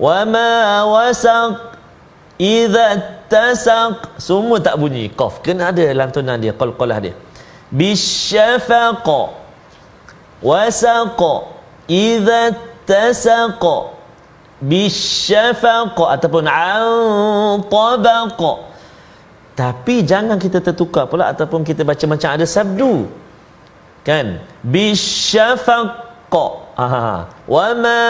[0.00, 0.50] wa ma
[0.88, 1.76] wasaq
[2.40, 5.06] idza tasaq semua tak bunyi.
[5.14, 5.38] Qaf.
[5.46, 7.14] Kena ada lantunan dia qalqalah dia.
[7.70, 9.06] Bisyafaq
[10.42, 11.20] wasaq
[11.86, 12.42] idza
[12.84, 13.62] tasaq.
[14.60, 18.40] Bisyafaq ataupun an tabaq
[19.60, 23.04] tapi jangan kita tertukar pula ataupun kita baca macam ada sabdu.
[24.00, 24.40] Kan?
[24.64, 26.32] Bisyafaq
[26.80, 28.00] ha wa ma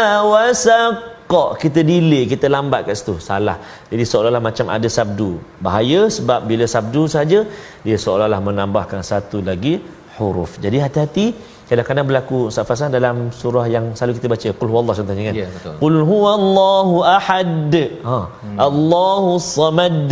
[1.30, 3.14] wasaq kita delay kita lambat kat situ?
[3.28, 3.56] Salah.
[3.90, 5.30] Jadi seolah-olah macam ada sabdu.
[5.66, 7.40] Bahaya sebab bila sabdu saja
[7.86, 9.74] dia seolah-olah menambahkan satu lagi
[10.18, 10.58] huruf.
[10.64, 11.26] Jadi hati-hati.
[11.70, 14.48] Kadang-kadang berlaku Ustaz Fasah dalam surah yang selalu kita baca.
[14.58, 15.34] Qul huwallahu contohnya kan?
[15.38, 15.74] Ya, betul.
[15.82, 17.74] qul huwallahu ahad.
[18.10, 18.18] Ha.
[18.26, 18.56] Hmm.
[18.66, 20.10] Allahu samad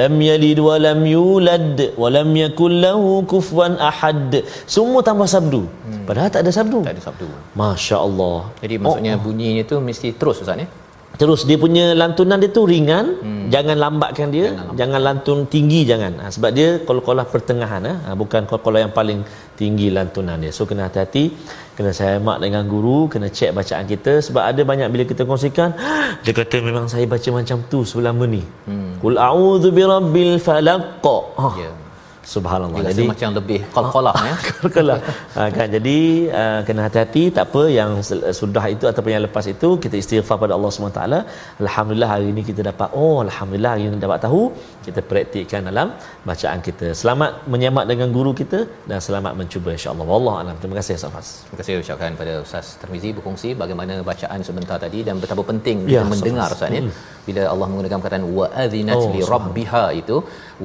[0.00, 4.44] lam yalid wa lam yulad wa lam yakul lahu kufuwan ahad.
[4.74, 5.62] Semua tambah sabdu.
[5.64, 6.04] Hmm.
[6.08, 6.80] padahal tak ada sabdu.
[6.84, 7.26] Tak ada sabdu.
[7.60, 8.40] masya-Allah.
[8.64, 10.68] Jadi maksudnya oh, bunyinya tu mesti terus ustaz ya?
[11.18, 13.44] Terus dia punya lantunan dia tu ringan, hmm.
[13.54, 14.78] jangan lambatkan dia, jangan, lambat.
[14.80, 16.12] jangan lantun tinggi jangan.
[16.22, 19.26] Ha, sebab dia qalqalah pertengahan ha, bukan qalqalah yang paling
[19.58, 20.54] tinggi lantunan dia.
[20.54, 21.24] So kena hati-hati,
[21.78, 25.78] kena semak dengan guru, kena cek bacaan kita sebab ada banyak bila kita kongsikan,
[26.26, 28.42] dia kata memang saya baca macam tu sebelum ni.
[28.66, 28.98] Hmm.
[28.98, 31.06] Qul a'udzu birabbil falaq.
[31.06, 31.48] Ha.
[31.54, 31.87] Yeah.
[32.34, 32.80] Subhanallah.
[32.90, 34.34] Jadi macam lebih qalqalah ya.
[34.48, 34.98] qalqalah.
[35.36, 35.98] ha, kan jadi
[36.40, 37.90] uh, kena hati-hati tak apa yang
[38.40, 41.02] sudah itu ataupun yang lepas itu kita istighfar pada Allah SWT
[41.64, 44.42] Alhamdulillah hari ini kita dapat oh alhamdulillah hari ini dapat tahu
[44.86, 45.88] kita praktikkan dalam
[46.30, 46.88] bacaan kita.
[47.02, 48.60] Selamat menyemak dengan guru kita
[48.90, 50.06] dan selamat mencuba insya-Allah.
[50.12, 50.56] Wallahu alam.
[50.62, 55.16] Terima kasih Ustaz Terima kasih ucapkan pada Ustaz Termizi berkongsi bagaimana bacaan sebentar tadi dan
[55.24, 56.82] betapa penting ya, kita mendengar Ustaz ya.
[56.84, 56.92] Hmm.
[57.28, 60.16] Bila Allah menggunakan perkataan wa'adzinat oh, li rabbiha itu,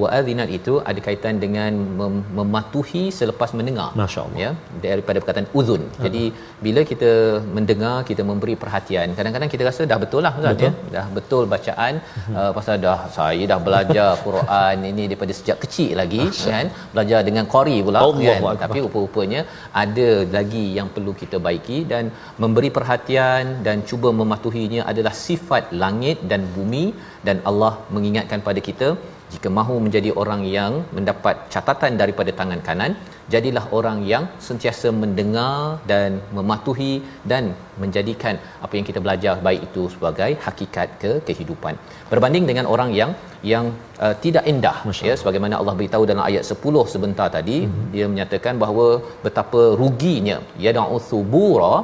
[0.02, 3.90] wa'adzinat itu ada kaitan dengan mem- mematuhi selepas mendengar.
[4.02, 4.40] Masya-Allah.
[4.44, 4.52] Ya,
[4.88, 5.84] daripada perkataan uzun.
[5.90, 6.04] Ha.
[6.06, 6.24] Jadi
[6.66, 7.12] bila kita
[7.58, 9.10] mendengar, kita memberi perhatian.
[9.20, 10.72] Kadang-kadang kita rasa dah betul lah Ustaz ya.
[10.96, 12.36] Dah betul bacaan hmm.
[12.40, 16.52] uh, pasal dah saya dah belajar Quran ini daripada sejak kecil lagi Asya.
[16.54, 18.54] kan belajar dengan qari pula Allah kan Allah.
[18.64, 19.42] tapi rupa-rupanya
[19.84, 22.12] ada lagi yang perlu kita baiki dan
[22.44, 26.86] memberi perhatian dan cuba mematuhinya adalah sifat langit dan bumi
[27.28, 28.90] dan Allah mengingatkan pada kita
[29.34, 32.92] jika mahu menjadi orang yang mendapat catatan daripada tangan kanan
[33.34, 35.56] jadilah orang yang sentiasa mendengar
[35.92, 36.94] dan mematuhi
[37.32, 37.44] dan
[37.84, 38.36] menjadikan
[38.66, 41.76] apa yang kita belajar baik itu sebagai hakikat ke kehidupan
[42.12, 43.14] berbanding dengan orang yang
[43.54, 43.66] yang
[44.06, 47.90] uh, tidak indah Masya ya sebagaimana Allah beritahu dalam ayat 10 sebentar tadi mm-hmm.
[47.96, 48.88] dia menyatakan bahawa
[49.26, 51.76] betapa ruginya yad'u thubura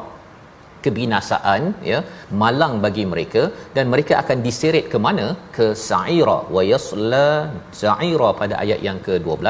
[0.85, 1.61] kebinasaan
[1.91, 1.99] ya
[2.41, 3.43] malang bagi mereka
[3.75, 5.27] dan mereka akan diseret ke mana?
[5.57, 6.39] Ke sa'ira.
[6.55, 7.27] Wa yasla
[7.81, 9.43] sa'ira pada ayat yang ke-12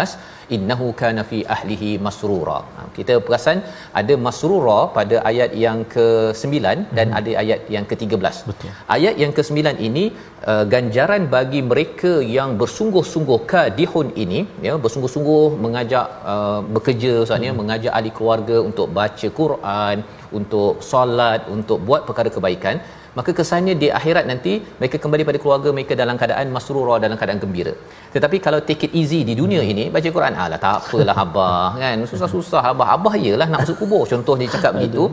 [0.56, 2.60] innahu kana fi ahlihi masrura.
[2.76, 3.60] Ha, kita perasan
[4.02, 6.54] ada masrura pada ayat yang ke-9
[6.98, 7.18] dan hmm.
[7.20, 8.36] ada ayat yang ke-13.
[8.50, 8.72] Betul.
[8.98, 10.06] Ayat yang ke-9 ini
[10.52, 17.60] uh, ganjaran bagi mereka yang bersungguh-sungguh kadihun ini ya bersungguh-sungguh mengajak uh, bekerja usahanya hmm.
[17.62, 19.98] mengajak ahli keluarga untuk baca Quran,
[20.40, 22.78] untuk solat, untuk buat perkara kebaikan
[23.18, 27.42] maka kesannya di akhirat nanti mereka kembali pada keluarga mereka dalam keadaan masrura dalam keadaan
[27.44, 27.74] gembira.
[28.16, 31.98] Tetapi kalau take it easy di dunia ini baca Quran alah tak apalah abah kan?
[32.12, 32.88] Susah-susah abah.
[32.96, 35.06] Abah iyalah nak masuk kubur contoh dia cakap begitu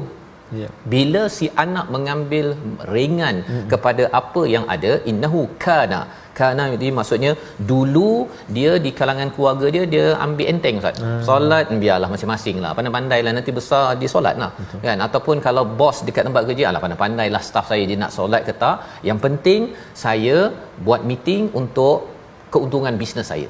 [0.60, 0.70] Yeah.
[0.92, 2.46] Bila si anak mengambil
[2.94, 3.66] ringan hmm.
[3.72, 6.00] kepada apa yang ada innahu kana
[6.38, 7.30] kana itu maksudnya
[7.70, 8.10] dulu
[8.56, 10.98] dia di kalangan keluarga dia dia ambil enteng ustaz.
[11.04, 11.20] Hmm.
[11.28, 12.72] Solat biarlah masing-masing lah.
[12.78, 14.50] Pandai-pandailah nanti besar di solat lah.
[14.58, 14.80] Betul.
[14.86, 18.54] Kan ataupun kalau bos dekat tempat kerja alah pandai-pandailah staff saya dia nak solat ke
[18.64, 18.76] tak.
[19.10, 19.62] Yang penting
[20.04, 20.36] saya
[20.88, 21.96] buat meeting untuk
[22.54, 23.48] keuntungan bisnes saya.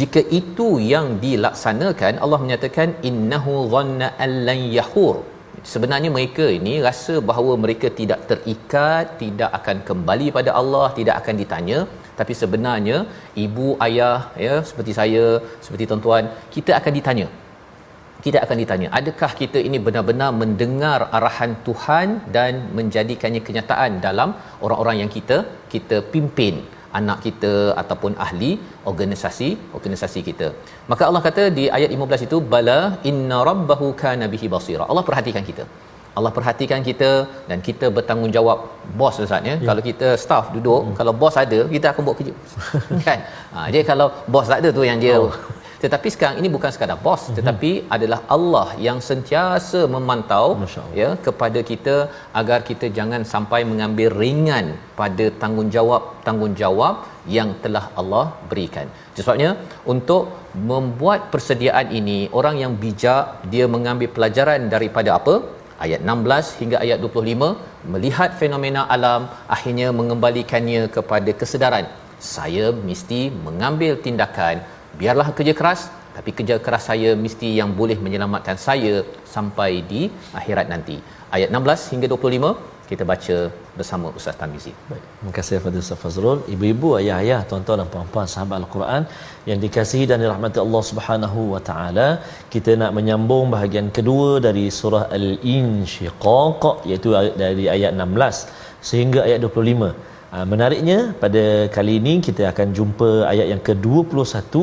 [0.00, 5.16] Jika itu yang dilaksanakan Allah menyatakan innahu dhanna allan yahur
[5.72, 11.36] sebenarnya mereka ini rasa bahawa mereka tidak terikat tidak akan kembali pada Allah tidak akan
[11.42, 11.78] ditanya.
[12.20, 12.96] Tapi sebenarnya
[13.44, 15.26] ibu ayah ya seperti saya
[15.64, 17.28] seperti tuan-tuan kita akan ditanya.
[18.24, 24.30] Kita akan ditanya adakah kita ini benar-benar mendengar arahan Tuhan dan menjadikannya kenyataan dalam
[24.64, 25.38] orang-orang yang kita
[25.74, 26.56] kita pimpin?
[27.00, 28.50] anak kita ataupun ahli
[28.92, 30.48] organisasi organisasi kita.
[30.92, 32.80] Maka Allah kata di ayat 15 itu bala
[33.10, 34.86] inna rabbahu kana bihi basira.
[34.90, 35.66] Allah perhatikan kita.
[36.18, 37.10] Allah perhatikan kita
[37.50, 38.58] dan kita bertanggungjawab
[39.00, 39.54] bos Ustaz ya.
[39.54, 39.66] ya.
[39.68, 40.94] Kalau kita staff duduk, hmm.
[40.98, 42.34] kalau bos ada, kita akan buat kerja.
[43.06, 43.18] kan?
[43.54, 45.30] Ha, jadi kalau bos tak ada tu yang dia oh
[45.82, 47.36] tetapi sekarang ini bukan sekadar bos mm-hmm.
[47.38, 50.46] tetapi adalah Allah yang sentiasa memantau
[51.00, 51.96] ya kepada kita
[52.40, 54.66] agar kita jangan sampai mengambil ringan
[55.00, 56.96] pada tanggungjawab tanggungjawab
[57.36, 58.86] yang telah Allah berikan.
[59.18, 59.50] Sebabnya
[59.92, 60.22] untuk
[60.72, 65.36] membuat persediaan ini orang yang bijak dia mengambil pelajaran daripada apa?
[65.84, 67.48] ayat 16 hingga ayat 25
[67.92, 69.22] melihat fenomena alam
[69.56, 71.86] akhirnya mengembalikannya kepada kesedaran
[72.34, 74.56] saya mesti mengambil tindakan
[75.00, 75.82] biarlah kerja keras
[76.16, 78.94] tapi kerja keras saya mesti yang boleh menyelamatkan saya
[79.34, 80.02] sampai di
[80.40, 80.96] akhirat nanti
[81.36, 83.36] ayat 16 hingga 25 kita baca
[83.78, 84.72] bersama Ustaz Tamizi.
[84.90, 85.02] Baik.
[85.16, 89.02] Terima kasih kepada Ustaz Fazrul, ibu-ibu, ayah-ayah, tuan-tuan dan puan-puan sahabat Al-Quran
[89.48, 92.08] yang dikasihi dan dirahmati Allah Subhanahu wa taala.
[92.54, 100.07] Kita nak menyambung bahagian kedua dari surah Al-Inshiqaq iaitu dari ayat 16 sehingga ayat 25.
[100.36, 101.42] Ah, menariknya pada
[101.74, 104.54] kali ini kita akan jumpa ayat yang ke-21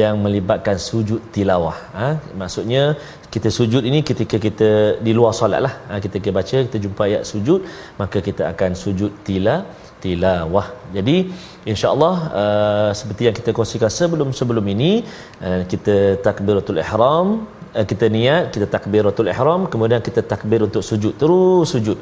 [0.00, 1.78] yang melibatkan sujud tilawah.
[1.98, 2.08] Ha,
[2.40, 2.82] maksudnya
[3.34, 4.70] kita sujud ini ketika kita
[5.06, 5.74] di luar solat lah.
[5.86, 7.60] Ha, kita baca kita jumpa ayat sujud
[8.00, 9.56] maka kita akan sujud tila
[10.02, 10.66] tilawah.
[10.96, 11.16] Jadi
[11.70, 14.92] insyaAllah uh, seperti yang kita kongsikan sebelum-sebelum ini
[15.46, 17.28] uh, kita takbiratul ihram
[17.78, 21.98] Eh, kita niat kita takbiratul ihram kemudian kita takbir untuk sujud terus sujud.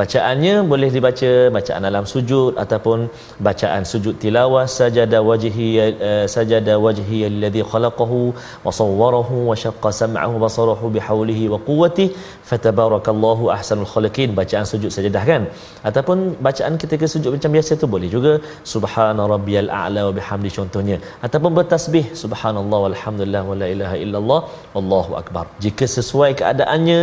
[0.00, 2.98] Bacaannya boleh dibaca bacaan dalam sujud ataupun
[3.46, 5.66] bacaan sujud tilawah sajada wajhi
[6.08, 8.20] uh, sajada wajhi alladhi khalaqahu
[8.66, 12.06] wa sawwarahu wa syaqqa sam'ahu basarahu bihaulihi wa quwwati
[12.50, 14.30] fatabarakallahu ahsanul khaliqin.
[14.40, 15.42] Bacaan sujud sajadah kan?
[15.90, 18.32] Ataupun bacaan kita ke sujud macam biasa tu boleh juga.
[18.74, 20.98] Subhana rabbiyal a'la wa bihamdi contohnya.
[21.28, 22.04] Ataupun bertasbih.
[22.24, 24.40] Subhanallah walhamdulillah wala ilaha illallah.
[24.78, 25.44] Wallahu Allahu akbar.
[25.64, 27.00] Jika sesuai keadaannya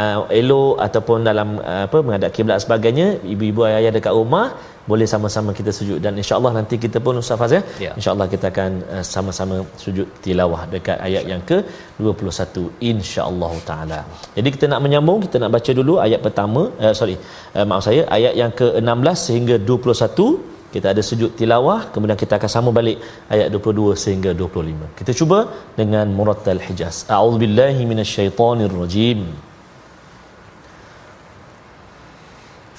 [0.00, 4.46] uh, elok ataupun dalam uh, apa menghadap kiblat sebagainya, ibu-ibu ayah-ayah dekat rumah
[4.90, 7.86] boleh sama-sama kita sujud dan insya-Allah nanti kita pun Ustaz Fazil, ya.
[7.86, 7.90] ya.
[7.98, 12.54] insya-Allah kita akan uh, sama-sama sujud tilawah dekat ayat yang ke-21
[12.92, 14.00] insya-Allah taala.
[14.38, 17.16] Jadi kita nak menyambung, kita nak baca dulu ayat pertama, uh, sorry,
[17.58, 22.50] uh, maaf saya ayat yang ke-16 sehingga 21 kita ada sujud tilawah kemudian kita akan
[22.56, 22.98] sama balik
[23.34, 25.38] ayat 22 sehingga 25 kita cuba
[25.80, 26.96] dengan murattal hijaz.
[27.16, 29.22] A'udzubillahi minasyaitonir rajim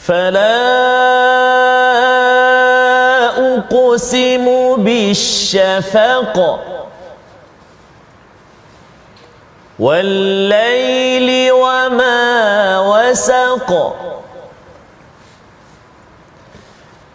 [0.07, 0.51] fala
[3.73, 4.45] اقسم
[4.77, 6.59] بالشفق
[9.79, 12.19] والليل وما
[12.79, 14.02] وسق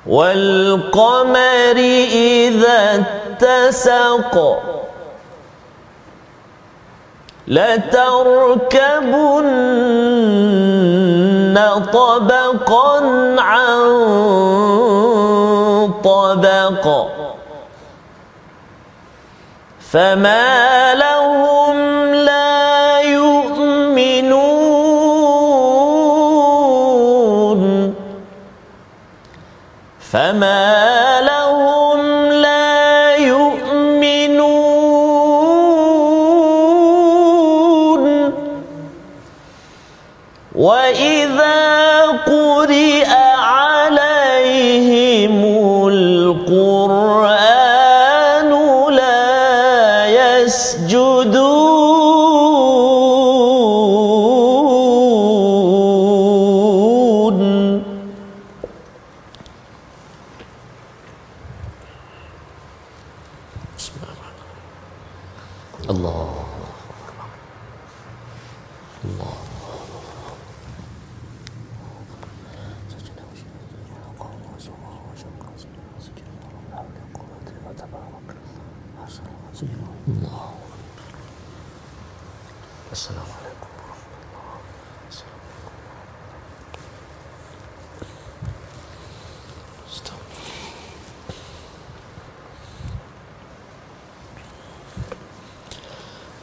[0.09, 1.77] والقمر
[2.13, 3.05] إذا
[3.43, 4.35] اتسق
[10.69, 11.59] لتركبن
[11.93, 13.01] طبقا
[13.41, 13.79] عن
[16.05, 17.07] طبق
[19.81, 21.08] فما لا
[30.13, 30.78] فما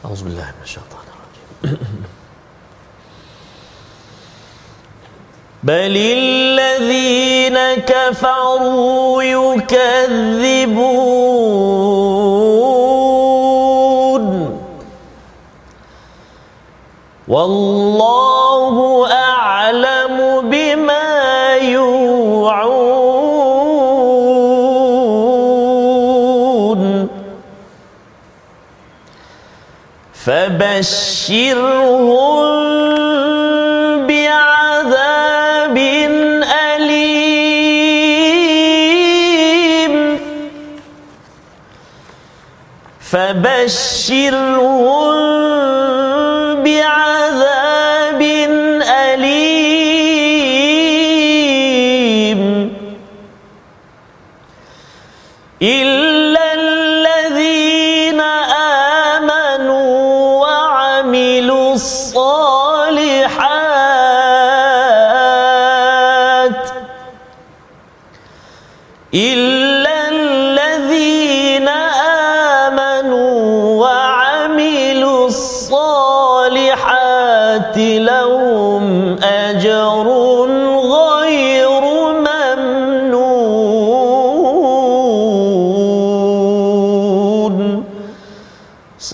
[0.06, 1.06] أعوذ بالله من الشيطان
[5.62, 10.86] بل الذين كفروا يكذبون.
[17.28, 17.95] والله
[30.58, 32.06] فبشرهم
[34.06, 35.76] بعذاب
[36.76, 37.16] أليم.
[43.00, 44.56] فبشرهم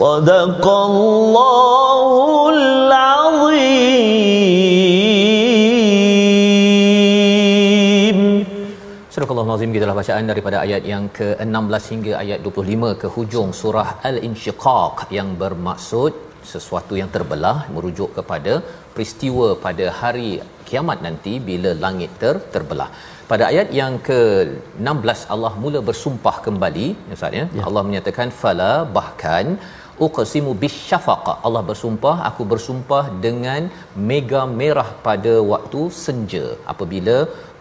[0.02, 4.18] صدق الله العظيم
[9.18, 13.90] Surah Allah Nazim gitulah bacaan daripada ayat yang ke-16 hingga ayat 25 ke hujung surah
[14.10, 16.12] Al-Insyiqaq yang bermaksud
[16.52, 18.54] sesuatu yang terbelah merujuk kepada
[18.96, 20.30] peristiwa pada hari
[20.70, 22.90] kiamat nanti bila langit ter terbelah.
[23.32, 27.46] Pada ayat yang ke-16 Allah mula bersumpah kembali Ustaz ya.
[27.58, 27.64] ya.
[27.70, 29.46] Allah menyatakan fala bahkan
[30.07, 33.69] uqsimu bisyafaqah Allah bersumpah aku bersumpah dengan
[34.11, 36.47] mega merah pada waktu senja.
[36.73, 37.17] Apabila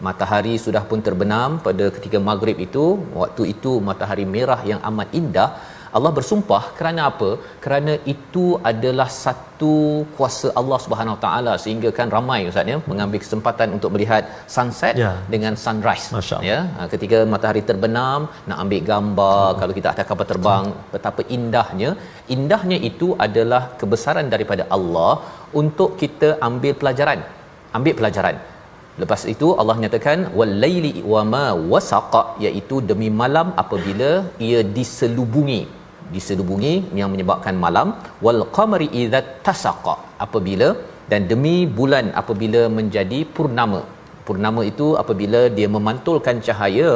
[0.06, 2.84] matahari sudah pun terbenam pada ketika maghrib itu
[3.20, 5.50] waktu itu matahari merah yang amat indah
[5.96, 7.30] Allah bersumpah kerana apa?
[7.64, 9.72] Kerana itu adalah satu
[10.16, 14.22] kuasa Allah Subhanahu taala sehingga kan ramai ustaz ya mengambil kesempatan untuk melihat
[14.54, 15.10] sunset ya.
[15.34, 16.06] dengan sunrise
[16.50, 16.60] ya.
[16.94, 19.58] Ketika matahari terbenam nak ambil gambar hmm.
[19.62, 20.86] kalau kita atas kapal terbang hmm.
[20.94, 21.92] betapa indahnya.
[22.36, 25.12] Indahnya itu adalah kebesaran daripada Allah
[25.62, 27.20] untuk kita ambil pelajaran.
[27.78, 28.36] Ambil pelajaran.
[29.02, 34.10] Lepas itu Allah nyatakan walaili wama wasaqa iaitu demi malam apabila
[34.48, 35.62] ia diselubungi
[36.14, 37.88] diselubungi yang menyebabkan malam.
[38.24, 39.94] Wal qamari idza tasaqa.
[40.26, 40.68] Apabila
[41.10, 43.82] dan demi bulan apabila menjadi purnama.
[44.28, 46.90] Purnama itu apabila dia memantulkan cahaya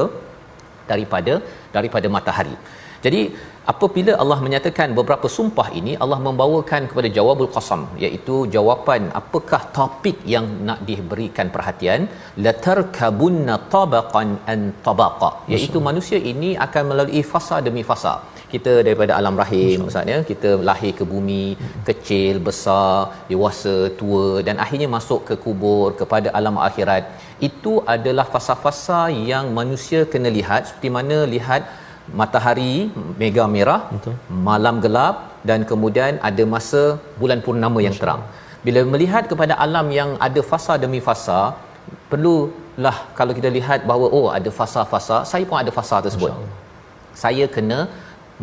[0.90, 1.34] daripada
[1.76, 2.56] daripada matahari.
[3.04, 3.20] Jadi
[3.72, 10.18] apabila Allah menyatakan beberapa sumpah ini Allah membawakan kepada jawabul qasam iaitu jawapan apakah topik
[10.34, 12.00] yang nak diberikan perhatian.
[12.46, 18.14] Latarkabunna tabaqan an tabaqa iaitu manusia ini akan melalui fasa demi fasa.
[18.52, 21.44] Kita daripada alam rahim maksudnya kita lahir ke bumi
[21.88, 22.92] kecil besar
[23.30, 27.04] dewasa tua dan akhirnya masuk ke kubur kepada alam akhirat.
[27.48, 29.00] Itu adalah fasa-fasa
[29.32, 31.62] yang manusia kena lihat seperti mana lihat
[32.20, 32.74] matahari
[33.20, 34.14] mega merah Betul.
[34.48, 35.16] malam gelap
[35.48, 36.82] dan kemudian ada masa
[37.20, 38.22] bulan purnama yang terang.
[38.66, 41.40] Bila melihat kepada alam yang ada fasa demi fasa
[42.10, 46.32] perlulah kalau kita lihat bahawa oh ada fasa-fasa saya pun ada fasa tersebut.
[47.22, 47.78] Saya kena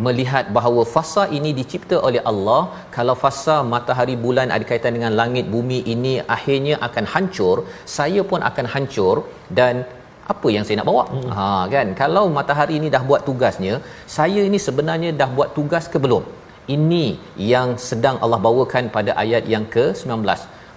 [0.05, 2.61] melihat bahawa fasa ini dicipta oleh Allah.
[2.95, 7.55] Kalau fasa matahari bulan ada kaitan dengan langit bumi ini akhirnya akan hancur
[7.97, 9.16] saya pun akan hancur
[9.59, 9.86] dan
[10.34, 11.03] apa yang saya nak bawa?
[11.11, 11.30] Hmm.
[11.38, 11.88] ha kan?
[12.01, 13.74] Kalau matahari ini dah buat tugasnya
[14.17, 16.24] saya ini sebenarnya dah buat tugas ke belum?
[16.76, 17.05] Ini
[17.51, 20.11] yang sedang Allah bawakan pada ayat yang ke-19.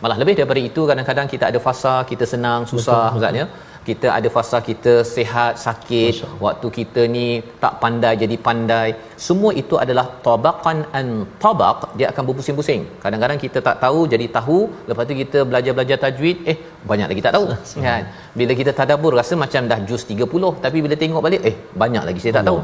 [0.02, 3.46] Malah lebih daripada itu kadang-kadang kita ada fasa kita senang susah ustaz ya
[3.88, 6.14] kita ada fasa kita sihat sakit
[6.44, 7.26] waktu kita ni
[7.62, 8.88] tak pandai jadi pandai.
[9.26, 11.06] Semua itu adalah tabaqan an
[11.42, 11.78] tabaq.
[11.98, 12.82] Dia akan berpusing-pusing.
[13.04, 14.58] Kadang-kadang kita tak tahu jadi tahu.
[14.90, 16.56] Lepas tu kita belajar-belajar tajwid eh
[16.90, 17.46] banyak lagi tak tahu.
[17.86, 18.02] Kan?
[18.40, 22.22] Bila kita tadabbur rasa macam dah juz 30 tapi bila tengok balik eh banyak lagi
[22.24, 22.60] saya tak tahu.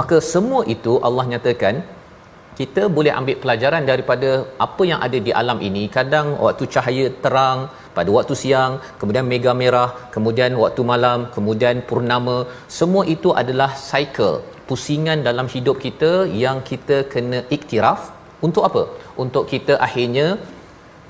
[0.00, 1.76] Maka semua itu Allah nyatakan
[2.58, 4.30] kita boleh ambil pelajaran daripada
[4.66, 5.84] apa yang ada di alam ini.
[5.96, 7.58] Kadang waktu cahaya terang
[7.96, 12.36] pada waktu siang kemudian mega merah kemudian waktu malam kemudian purnama
[12.78, 14.36] semua itu adalah cycle
[14.68, 16.12] pusingan dalam hidup kita
[16.44, 18.02] yang kita kena iktiraf.
[18.46, 18.82] Untuk apa?
[19.22, 20.26] Untuk kita akhirnya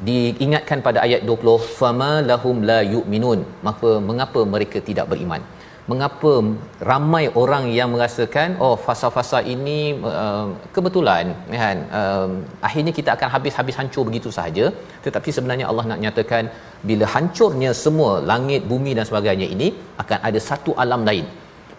[0.08, 3.40] diingatkan pada ayat 20 fama lahum la yu'minun.
[3.66, 5.42] Maka mengapa mereka tidak beriman
[5.90, 6.32] mengapa
[6.90, 9.78] ramai orang yang merasakan oh fasa-fasa ini
[10.10, 11.24] uh, kebetulan
[11.62, 12.28] kan uh,
[12.68, 14.66] akhirnya kita akan habis-habis hancur begitu sahaja.
[15.06, 16.44] Tetapi sebenarnya Allah nak nyatakan
[16.90, 19.70] bila hancurnya semua langit bumi dan sebagainya ini
[20.04, 21.26] akan ada satu alam lain.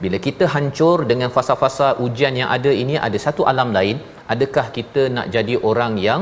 [0.03, 3.97] Bila kita hancur dengan fasa-fasa ujian yang ada ini ada satu alam lain
[4.33, 6.21] adakah kita nak jadi orang yang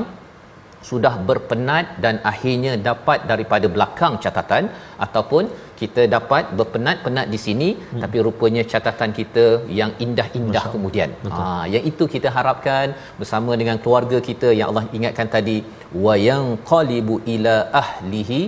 [0.90, 4.64] sudah berpenat dan akhirnya dapat daripada belakang catatan
[5.06, 5.44] ataupun
[5.84, 8.02] kita dapat berpenat-penat di sini hmm.
[8.04, 9.46] tapi rupanya catatan kita
[9.80, 11.10] yang indah-indah Masya kemudian.
[11.36, 12.86] Ha yang itu kita harapkan
[13.20, 15.58] bersama dengan keluarga kita yang Allah ingatkan tadi
[16.06, 18.42] wa yang qalibu ila ahlihi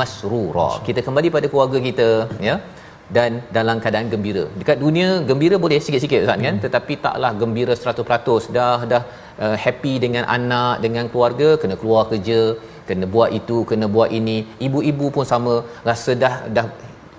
[0.00, 0.70] masrura.
[0.88, 2.08] Kita kembali pada keluarga kita
[2.48, 2.56] ya
[3.16, 4.44] dan dalam keadaan gembira.
[4.60, 6.38] Dekat dunia gembira boleh sikit-sikit Ustaz kan?
[6.40, 6.46] hmm.
[6.46, 9.02] kan tetapi taklah gembira 100% dah dah
[9.44, 12.40] uh, happy dengan anak dengan keluarga kena keluar kerja
[12.88, 14.36] kena buat itu kena buat ini.
[14.66, 15.54] Ibu-ibu pun sama
[15.88, 16.66] rasa dah dah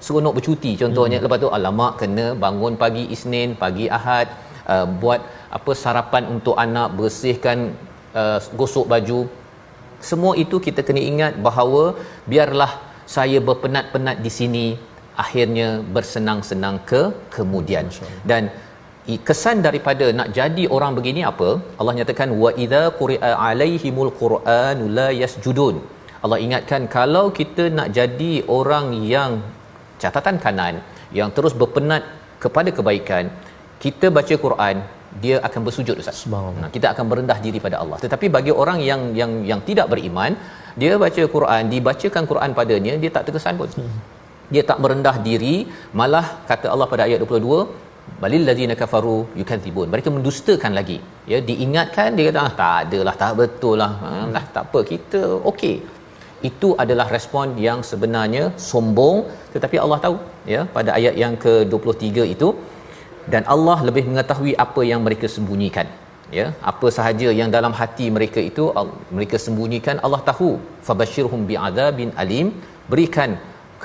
[0.05, 1.17] seronok bercuti contohnya.
[1.17, 1.25] Hmm.
[1.25, 4.27] lepas tu alamak kena bangun pagi Isnin pagi Ahad
[4.73, 5.19] uh, buat
[5.57, 7.57] apa sarapan untuk anak bersihkan
[8.21, 9.19] uh, gosok baju.
[10.09, 11.83] Semua itu kita kena ingat bahawa
[12.31, 12.71] biarlah
[13.15, 14.65] saya berpenat-penat di sini
[15.23, 17.01] akhirnya bersenang-senang ke
[17.35, 17.87] kemudian.
[18.29, 18.49] Dan
[19.27, 21.49] kesan daripada nak jadi orang begini apa
[21.79, 25.77] Allah nyatakan wa idza quri'a alaihimul quran la yasjudun
[26.23, 29.31] Allah ingatkan kalau kita nak jadi orang yang
[30.03, 30.75] catatan kanan
[31.19, 32.03] yang terus berpenat
[32.43, 33.25] kepada kebaikan
[33.83, 34.77] kita baca Quran
[35.23, 36.19] dia akan bersujud ustaz.
[36.61, 37.97] Nah, kita akan merendah diri pada Allah.
[38.03, 40.31] Tetapi bagi orang yang yang yang tidak beriman,
[40.81, 43.69] dia baca Quran, dibacakan Quran padanya, dia tak terkesan pun.
[43.77, 43.97] Hmm.
[44.53, 45.55] Dia tak merendah diri,
[45.99, 47.69] malah kata Allah pada ayat 22,
[48.23, 50.97] balil ladzina kafaru yukadzibun mereka mendustakan lagi.
[51.31, 53.91] Ya diingatkan dia kata ah, tak adalah tak betul lah.
[54.03, 54.29] Hmm.
[54.35, 55.75] lah tak apa kita okey.
[56.49, 59.17] Itu adalah respon yang sebenarnya sombong.
[59.53, 60.15] Tetapi Allah tahu
[60.53, 62.49] ya pada ayat yang ke-23 itu
[63.33, 65.87] dan Allah lebih mengetahui apa yang mereka sembunyikan.
[66.37, 68.65] Ya apa sahaja yang dalam hati mereka itu
[69.17, 70.51] mereka sembunyikan Allah tahu.
[70.87, 72.49] Fabashirhum bi'adzabin alim.
[72.91, 73.31] Berikan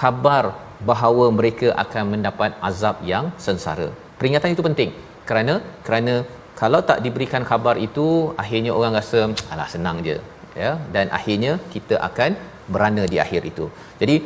[0.00, 0.44] khabar
[0.90, 3.88] bahawa mereka akan mendapat azab yang sengsara
[4.18, 4.90] peringatan itu penting.
[5.28, 5.54] Kerana
[5.86, 6.14] kerana
[6.60, 8.06] kalau tak diberikan khabar itu
[8.42, 9.20] akhirnya orang rasa
[9.52, 10.18] alah senang je.
[10.62, 12.30] Ya dan akhirnya kita akan
[12.72, 13.66] berana di akhir itu.
[14.00, 14.16] Jadi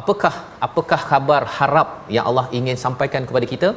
[0.00, 0.34] apakah
[0.66, 3.68] apakah khabar harap yang Allah ingin sampaikan kepada kita?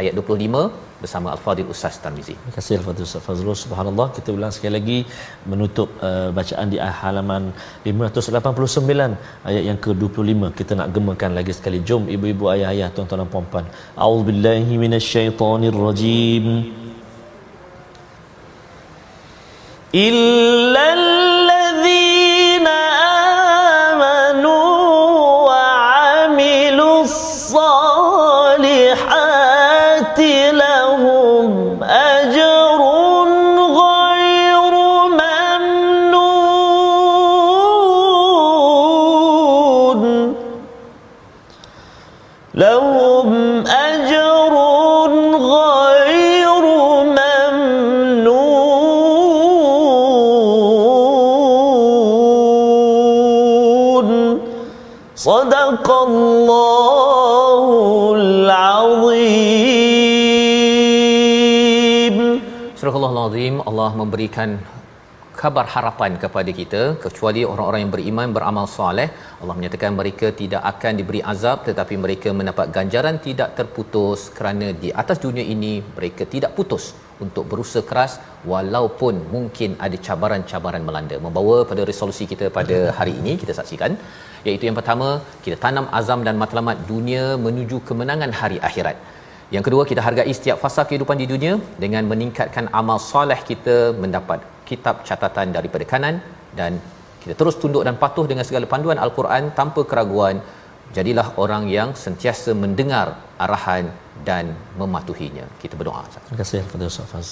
[0.00, 2.34] Ayat 25 bersama Al-Fadhil Ustaz Tarmizi.
[2.38, 3.56] Terima kasih Al-Fadhil Ustaz Fazrul.
[3.64, 4.98] Subhanallah kita ulang sekali lagi
[5.50, 7.42] menutup uh, bacaan di halaman
[7.84, 10.50] 589 ayat yang ke-25.
[10.60, 11.80] Kita nak gemakan lagi sekali.
[11.90, 13.64] Jom ibu-ibu ayah-ayah tuan-tuan dan puan-puan.
[14.02, 16.46] A'udzubillahi minasyaitonirrajim.
[20.06, 21.27] Illal
[63.48, 64.50] azim Allah memberikan
[65.40, 69.08] kabar harapan kepada kita kecuali orang-orang yang beriman beramal soleh.
[69.40, 74.90] Allah menyatakan mereka tidak akan diberi azab tetapi mereka mendapat ganjaran tidak terputus kerana di
[75.02, 76.86] atas dunia ini mereka tidak putus
[77.24, 78.12] untuk berusaha keras
[78.52, 81.18] walaupun mungkin ada cabaran-cabaran melanda.
[81.26, 83.94] Membawa pada resolusi kita pada hari ini kita saksikan
[84.48, 85.08] iaitu yang pertama
[85.46, 88.98] kita tanam azam dan matlamat dunia menuju kemenangan hari akhirat
[89.54, 94.40] yang kedua kita hargai setiap fasa kehidupan di dunia dengan meningkatkan amal soleh kita mendapat
[94.70, 96.16] kitab catatan daripada kanan
[96.58, 96.72] dan
[97.22, 100.38] kita terus tunduk dan patuh dengan segala panduan al-Quran tanpa keraguan.
[100.96, 103.06] Jadilah orang yang sentiasa mendengar
[103.44, 103.86] arahan
[104.28, 104.44] dan
[104.80, 105.44] mematuhinya.
[105.62, 107.28] Kita berdoa terima kasih kepada Ustaz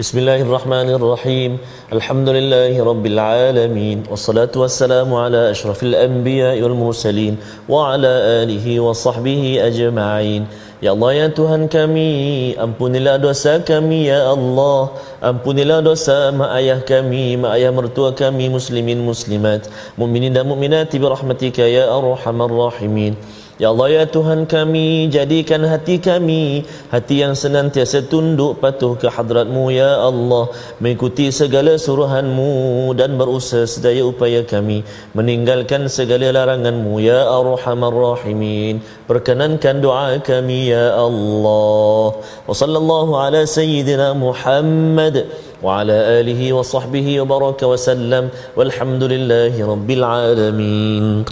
[0.00, 1.52] Bismillahirrahmanirrahim.
[1.96, 3.98] Alhamdulillahi Rabbil Alamin.
[4.12, 7.38] Wassalatu wassalamu ala ashrafil anbiya wal mursalin
[7.74, 10.42] Wa ala alihi wa sahbihi ajma'in
[10.76, 14.92] Ya Allah ya Tuhan kami Ampunilah dosa kami ya Allah.
[15.24, 21.64] Ampunilah dosa mak ayah kami Mak ayah mertua kami Muslimin muslimat Mu'minin dan mu'minat Birahmatika
[21.64, 23.16] ya arhamar rahimin
[23.56, 29.72] Ya Allah ya Tuhan kami jadikan hati kami hati yang senantiasa tunduk patuh ke hadratmu
[29.72, 30.52] ya Allah.
[30.76, 34.84] Mengikuti segala suruhanmu dan berusaha sedaya upaya kami
[35.16, 38.84] meninggalkan segala laranganmu ya Arhamar Rahimin.
[39.08, 42.12] Perkenankan doa kami ya Allah.
[42.44, 45.32] Wa sallallahu ala sayyidina Muhammad
[45.64, 48.28] wa ala alihi wa sahbihi wa baraka wa sallam.
[48.52, 51.24] Walhamdulillahi rabbil alamin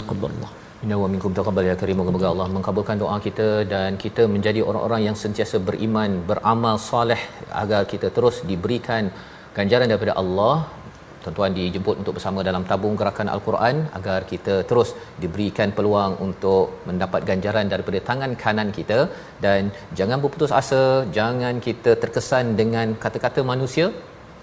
[0.85, 2.01] Inna wa minkum taqabbal ya karim.
[2.07, 7.17] Semoga Allah mengabulkan doa kita dan kita menjadi orang-orang yang sentiasa beriman beramal soleh
[7.61, 9.09] agar kita terus diberikan
[9.57, 10.55] ganjaran daripada Allah.
[11.23, 14.91] Tuan-tuan dijemput untuk bersama dalam tabung gerakan al-Quran agar kita terus
[15.23, 18.99] diberikan peluang untuk mendapat ganjaran daripada tangan kanan kita.
[19.45, 20.83] Dan jangan berputus asa
[21.17, 23.89] jangan kita terkesan dengan kata-kata manusia.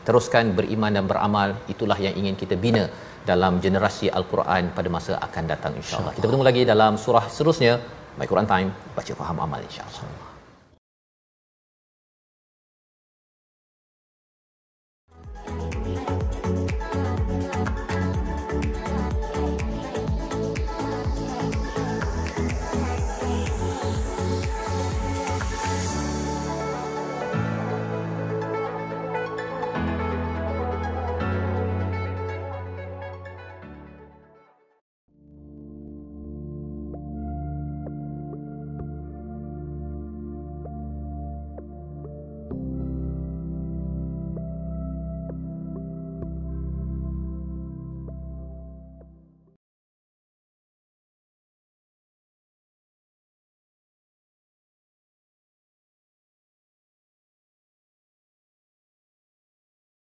[0.09, 1.51] Teruskan beriman dan beramal.
[1.75, 2.87] Itulah yang ingin kita bina
[3.31, 6.13] dalam generasi al-Quran pada masa akan datang insya-Allah.
[6.17, 7.75] Kita bertemu lagi dalam surah seterusnya
[8.19, 10.22] My Quran Time baca faham amal insya-Allah.